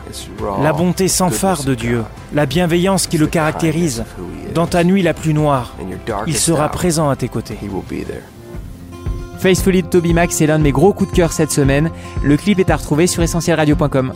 la 0.62 0.74
bonté 0.74 1.08
sans 1.08 1.30
phare 1.30 1.64
de 1.64 1.76
Dieu, 1.76 2.04
la 2.34 2.46
bienveillance 2.46 3.08
qui 3.08 3.18
le 3.18 3.28
caractérise. 3.28 4.06
Dans 4.54 4.68
ta 4.68 4.84
nuit 4.84 5.02
la 5.02 5.14
plus 5.14 5.34
noire, 5.34 5.76
il 6.26 6.38
sera 6.38 6.70
présent 6.70 7.10
à 7.10 7.16
tes 7.16 7.28
côtés. 7.28 7.58
Faithfully 9.40 9.84
de 9.84 9.88
Toby 9.88 10.14
Mac, 10.14 10.32
c'est 10.32 10.48
l'un 10.48 10.58
de 10.58 10.64
mes 10.64 10.72
gros 10.72 10.94
coups 10.94 11.12
de 11.12 11.16
cœur 11.16 11.32
cette 11.32 11.52
semaine. 11.52 11.92
Le 12.24 12.38
clip 12.38 12.60
est 12.60 12.72
à 12.72 12.76
retrouver 12.76 13.06
sur 13.06 13.22
essentielradio.com. 13.22 14.14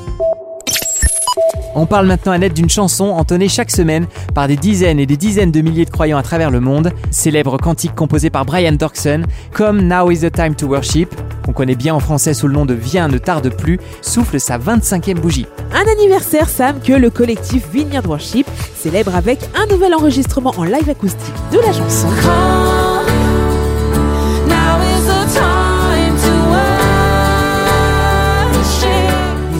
On 1.73 1.85
parle 1.85 2.05
maintenant 2.05 2.33
à 2.33 2.37
net 2.37 2.53
d'une 2.53 2.69
chanson 2.69 3.05
entonnée 3.05 3.47
chaque 3.47 3.71
semaine 3.71 4.07
par 4.33 4.47
des 4.47 4.57
dizaines 4.57 4.99
et 4.99 5.05
des 5.05 5.17
dizaines 5.17 5.51
de 5.51 5.61
milliers 5.61 5.85
de 5.85 5.89
croyants 5.89 6.17
à 6.17 6.23
travers 6.23 6.51
le 6.51 6.59
monde. 6.59 6.91
Célèbre 7.11 7.57
cantique 7.57 7.95
composé 7.95 8.29
par 8.29 8.45
Brian 8.45 8.73
Dorkson, 8.73 9.23
comme 9.53 9.81
Now 9.81 10.11
is 10.11 10.19
the 10.19 10.31
time 10.31 10.55
to 10.55 10.67
worship, 10.67 11.09
qu'on 11.45 11.53
connaît 11.53 11.75
bien 11.75 11.95
en 11.95 11.99
français 11.99 12.33
sous 12.33 12.47
le 12.47 12.53
nom 12.53 12.65
de 12.65 12.73
Viens 12.73 13.07
ne 13.07 13.17
tarde 13.17 13.49
plus, 13.49 13.79
souffle 14.01 14.39
sa 14.39 14.57
25e 14.57 15.19
bougie. 15.19 15.45
Un 15.73 15.89
anniversaire, 15.89 16.49
Sam, 16.49 16.79
que 16.81 16.93
le 16.93 17.09
collectif 17.09 17.67
Vineyard 17.71 18.07
Worship 18.07 18.47
célèbre 18.75 19.15
avec 19.15 19.39
un 19.55 19.65
nouvel 19.71 19.93
enregistrement 19.93 20.53
en 20.57 20.63
live 20.63 20.89
acoustique 20.89 21.35
de 21.51 21.59
la 21.59 21.71
chanson. 21.71 22.07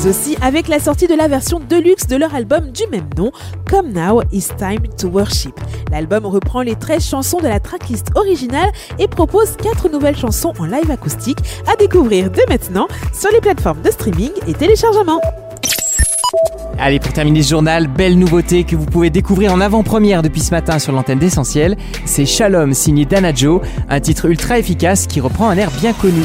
Aussi 0.06 0.38
avec 0.42 0.52
avec 0.52 0.68
la 0.68 0.80
sortie 0.80 1.08
de 1.08 1.16
la 1.16 1.30
version 1.30 1.62
deluxe 1.62 2.08
de 2.08 2.18
leur 2.18 2.36
album 2.36 2.72
du 2.72 2.84
même 2.92 3.10
nom, 3.18 3.32
Come 3.70 3.94
Now 3.94 4.22
It's 4.34 4.50
Time 4.58 4.82
to 4.98 5.08
Worship. 5.08 5.58
L'album 5.90 6.26
reprend 6.26 6.62
les 6.62 6.76
13 6.76 7.04
chansons 7.04 7.40
de 7.40 7.48
la 7.48 7.62
tracklist 7.62 8.10
originale 8.16 8.70
et 9.00 9.08
propose 9.08 9.56
4 9.64 9.90
nouvelles 9.90 10.18
chansons 10.18 10.52
en 10.60 10.66
live 10.66 10.92
acoustique 10.92 11.38
à 11.72 11.78
découvrir 11.78 12.30
dès 12.30 12.46
maintenant 12.50 12.90
sur 13.18 13.32
les 13.32 13.40
plateformes 13.40 13.82
de 13.82 13.90
streaming 13.92 14.30
et 14.46 14.54
téléchargement. 14.54 15.22
Allez, 16.78 17.00
pour 17.00 17.14
terminer 17.14 17.44
ce 17.44 17.52
journal, 17.52 17.88
belle 17.88 18.20
nouveauté 18.20 18.66
que 18.66 18.76
vous 18.76 18.86
pouvez 18.86 19.10
découvrir 19.10 19.54
en 19.54 19.62
avant-première 19.62 20.22
depuis 20.22 20.42
ce 20.42 20.52
matin 20.52 20.80
sur 20.80 20.92
l'antenne 20.92 21.20
d'Essentiel, 21.20 21.78
c'est 22.04 22.26
Shalom 22.26 22.74
signé 22.74 23.06
Dana 23.06 23.34
Joe, 23.34 23.62
un 23.90 24.02
titre 24.02 24.26
ultra 24.26 24.60
efficace 24.60 25.08
qui 25.08 25.22
reprend 25.22 25.50
un 25.50 25.58
air 25.58 25.72
bien 25.80 25.94
connu. 25.94 26.24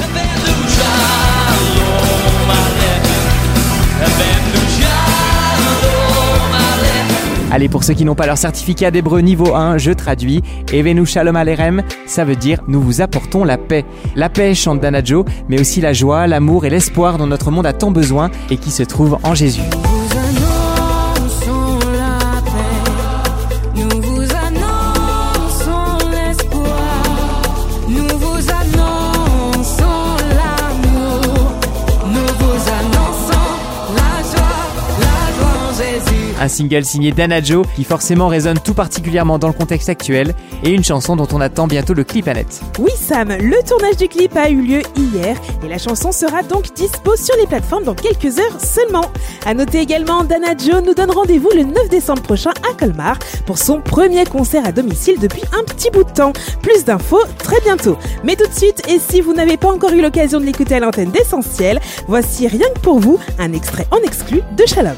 Allez, 7.52 7.68
pour 7.68 7.84
ceux 7.84 7.94
qui 7.94 8.04
n'ont 8.04 8.14
pas 8.14 8.26
leur 8.26 8.38
certificat 8.38 8.90
d'hébreu 8.90 9.20
niveau 9.20 9.54
1, 9.54 9.78
je 9.78 9.92
traduis. 9.92 10.42
Evenu 10.72 11.06
shalom 11.06 11.36
alerem, 11.36 11.82
ça 12.06 12.24
veut 12.24 12.36
dire 12.36 12.60
nous 12.66 12.80
vous 12.80 13.00
apportons 13.00 13.44
la 13.44 13.56
paix. 13.56 13.84
La 14.16 14.28
paix, 14.28 14.54
chante 14.54 14.80
Danajo, 14.80 15.24
mais 15.48 15.60
aussi 15.60 15.80
la 15.80 15.92
joie, 15.92 16.26
l'amour 16.26 16.64
et 16.64 16.70
l'espoir 16.70 17.18
dont 17.18 17.26
notre 17.26 17.50
monde 17.50 17.66
a 17.66 17.72
tant 17.72 17.92
besoin 17.92 18.30
et 18.50 18.56
qui 18.56 18.70
se 18.70 18.82
trouve 18.82 19.18
en 19.22 19.34
Jésus. 19.34 19.62
Un 36.40 36.48
single 36.48 36.84
signé 36.84 37.12
Danajo 37.12 37.64
qui 37.74 37.84
forcément 37.84 38.28
résonne 38.28 38.58
tout 38.58 38.74
particulièrement 38.74 39.38
dans 39.38 39.48
le 39.48 39.54
contexte 39.54 39.88
actuel 39.88 40.34
et 40.62 40.70
une 40.70 40.84
chanson 40.84 41.16
dont 41.16 41.28
on 41.32 41.40
attend 41.40 41.66
bientôt 41.66 41.94
le 41.94 42.04
clip 42.04 42.28
à 42.28 42.34
net. 42.34 42.60
Oui 42.78 42.92
Sam, 42.96 43.28
le 43.28 43.66
tournage 43.66 43.96
du 43.96 44.08
clip 44.08 44.36
a 44.36 44.50
eu 44.50 44.60
lieu 44.60 44.82
hier 44.96 45.36
et 45.64 45.68
la 45.68 45.78
chanson 45.78 46.12
sera 46.12 46.42
donc 46.42 46.74
dispo 46.74 47.16
sur 47.16 47.34
les 47.36 47.46
plateformes 47.46 47.84
dans 47.84 47.94
quelques 47.94 48.38
heures 48.38 48.60
seulement. 48.60 49.10
À 49.44 49.54
noter 49.54 49.80
également, 49.80 50.24
Danajo 50.24 50.80
nous 50.80 50.94
donne 50.94 51.10
rendez-vous 51.10 51.50
le 51.54 51.64
9 51.64 51.88
décembre 51.88 52.22
prochain 52.22 52.50
à 52.70 52.74
Colmar 52.74 53.18
pour 53.46 53.58
son 53.58 53.80
premier 53.80 54.24
concert 54.24 54.66
à 54.66 54.72
domicile 54.72 55.18
depuis 55.20 55.42
un 55.58 55.64
petit 55.64 55.90
bout 55.90 56.04
de 56.04 56.10
temps. 56.10 56.32
Plus 56.62 56.84
d'infos 56.84 57.22
très 57.38 57.60
bientôt. 57.60 57.96
Mais 58.24 58.36
tout 58.36 58.46
de 58.46 58.54
suite, 58.54 58.82
et 58.88 58.98
si 58.98 59.20
vous 59.20 59.32
n'avez 59.32 59.56
pas 59.56 59.68
encore 59.68 59.92
eu 59.92 60.02
l'occasion 60.02 60.40
de 60.40 60.44
l'écouter 60.44 60.76
à 60.76 60.80
l'antenne 60.80 61.10
d'Essentiel, 61.10 61.80
voici 62.08 62.46
rien 62.48 62.66
que 62.74 62.80
pour 62.80 62.98
vous 62.98 63.18
un 63.38 63.52
extrait 63.52 63.86
en 63.90 63.98
exclu 63.98 64.42
de 64.56 64.66
Shalom. 64.66 64.96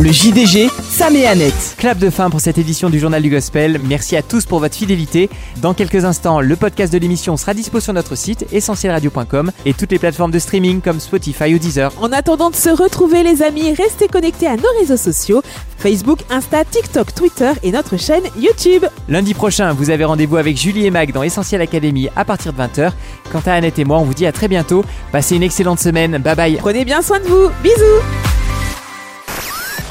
Le 0.00 0.12
JDG, 0.12 0.70
Sam 0.88 1.16
et 1.16 1.26
Annette. 1.26 1.74
Clap 1.76 1.98
de 1.98 2.08
fin 2.08 2.30
pour 2.30 2.40
cette 2.40 2.56
édition 2.56 2.88
du 2.88 3.00
Journal 3.00 3.20
du 3.20 3.30
Gospel. 3.30 3.80
Merci 3.82 4.14
à 4.14 4.22
tous 4.22 4.46
pour 4.46 4.60
votre 4.60 4.76
fidélité. 4.76 5.28
Dans 5.60 5.74
quelques 5.74 6.04
instants, 6.04 6.40
le 6.40 6.54
podcast 6.54 6.92
de 6.92 6.98
l'émission 6.98 7.36
sera 7.36 7.52
dispo 7.52 7.80
sur 7.80 7.92
notre 7.92 8.14
site 8.14 8.46
essentielradio.com 8.52 9.50
et 9.66 9.74
toutes 9.74 9.90
les 9.90 9.98
plateformes 9.98 10.30
de 10.30 10.38
streaming 10.38 10.82
comme 10.82 11.00
Spotify 11.00 11.52
ou 11.52 11.58
Deezer. 11.58 11.90
En 12.00 12.12
attendant 12.12 12.50
de 12.50 12.54
se 12.54 12.68
retrouver 12.68 13.24
les 13.24 13.42
amis, 13.42 13.72
restez 13.72 14.06
connectés 14.06 14.46
à 14.46 14.56
nos 14.56 14.70
réseaux 14.78 14.96
sociaux, 14.96 15.42
Facebook, 15.78 16.20
Insta, 16.30 16.64
TikTok, 16.64 17.12
Twitter 17.12 17.50
et 17.64 17.72
notre 17.72 17.96
chaîne 17.96 18.22
YouTube. 18.38 18.84
Lundi 19.08 19.34
prochain, 19.34 19.72
vous 19.72 19.90
avez 19.90 20.04
rendez-vous 20.04 20.36
avec 20.36 20.56
Julie 20.56 20.86
et 20.86 20.92
Mag 20.92 21.10
dans 21.10 21.24
Essentiel 21.24 21.60
Academy 21.60 22.08
à 22.14 22.24
partir 22.24 22.52
de 22.52 22.58
20h. 22.58 22.92
Quant 23.32 23.42
à 23.46 23.54
Annette 23.54 23.80
et 23.80 23.84
moi, 23.84 23.98
on 23.98 24.04
vous 24.04 24.14
dit 24.14 24.26
à 24.26 24.32
très 24.32 24.46
bientôt. 24.46 24.84
Passez 25.10 25.34
une 25.34 25.42
excellente 25.42 25.80
semaine. 25.80 26.18
Bye 26.18 26.36
bye. 26.36 26.56
Prenez 26.58 26.84
bien 26.84 27.02
soin 27.02 27.18
de 27.18 27.24
vous. 27.24 27.50
Bisous. 27.64 28.27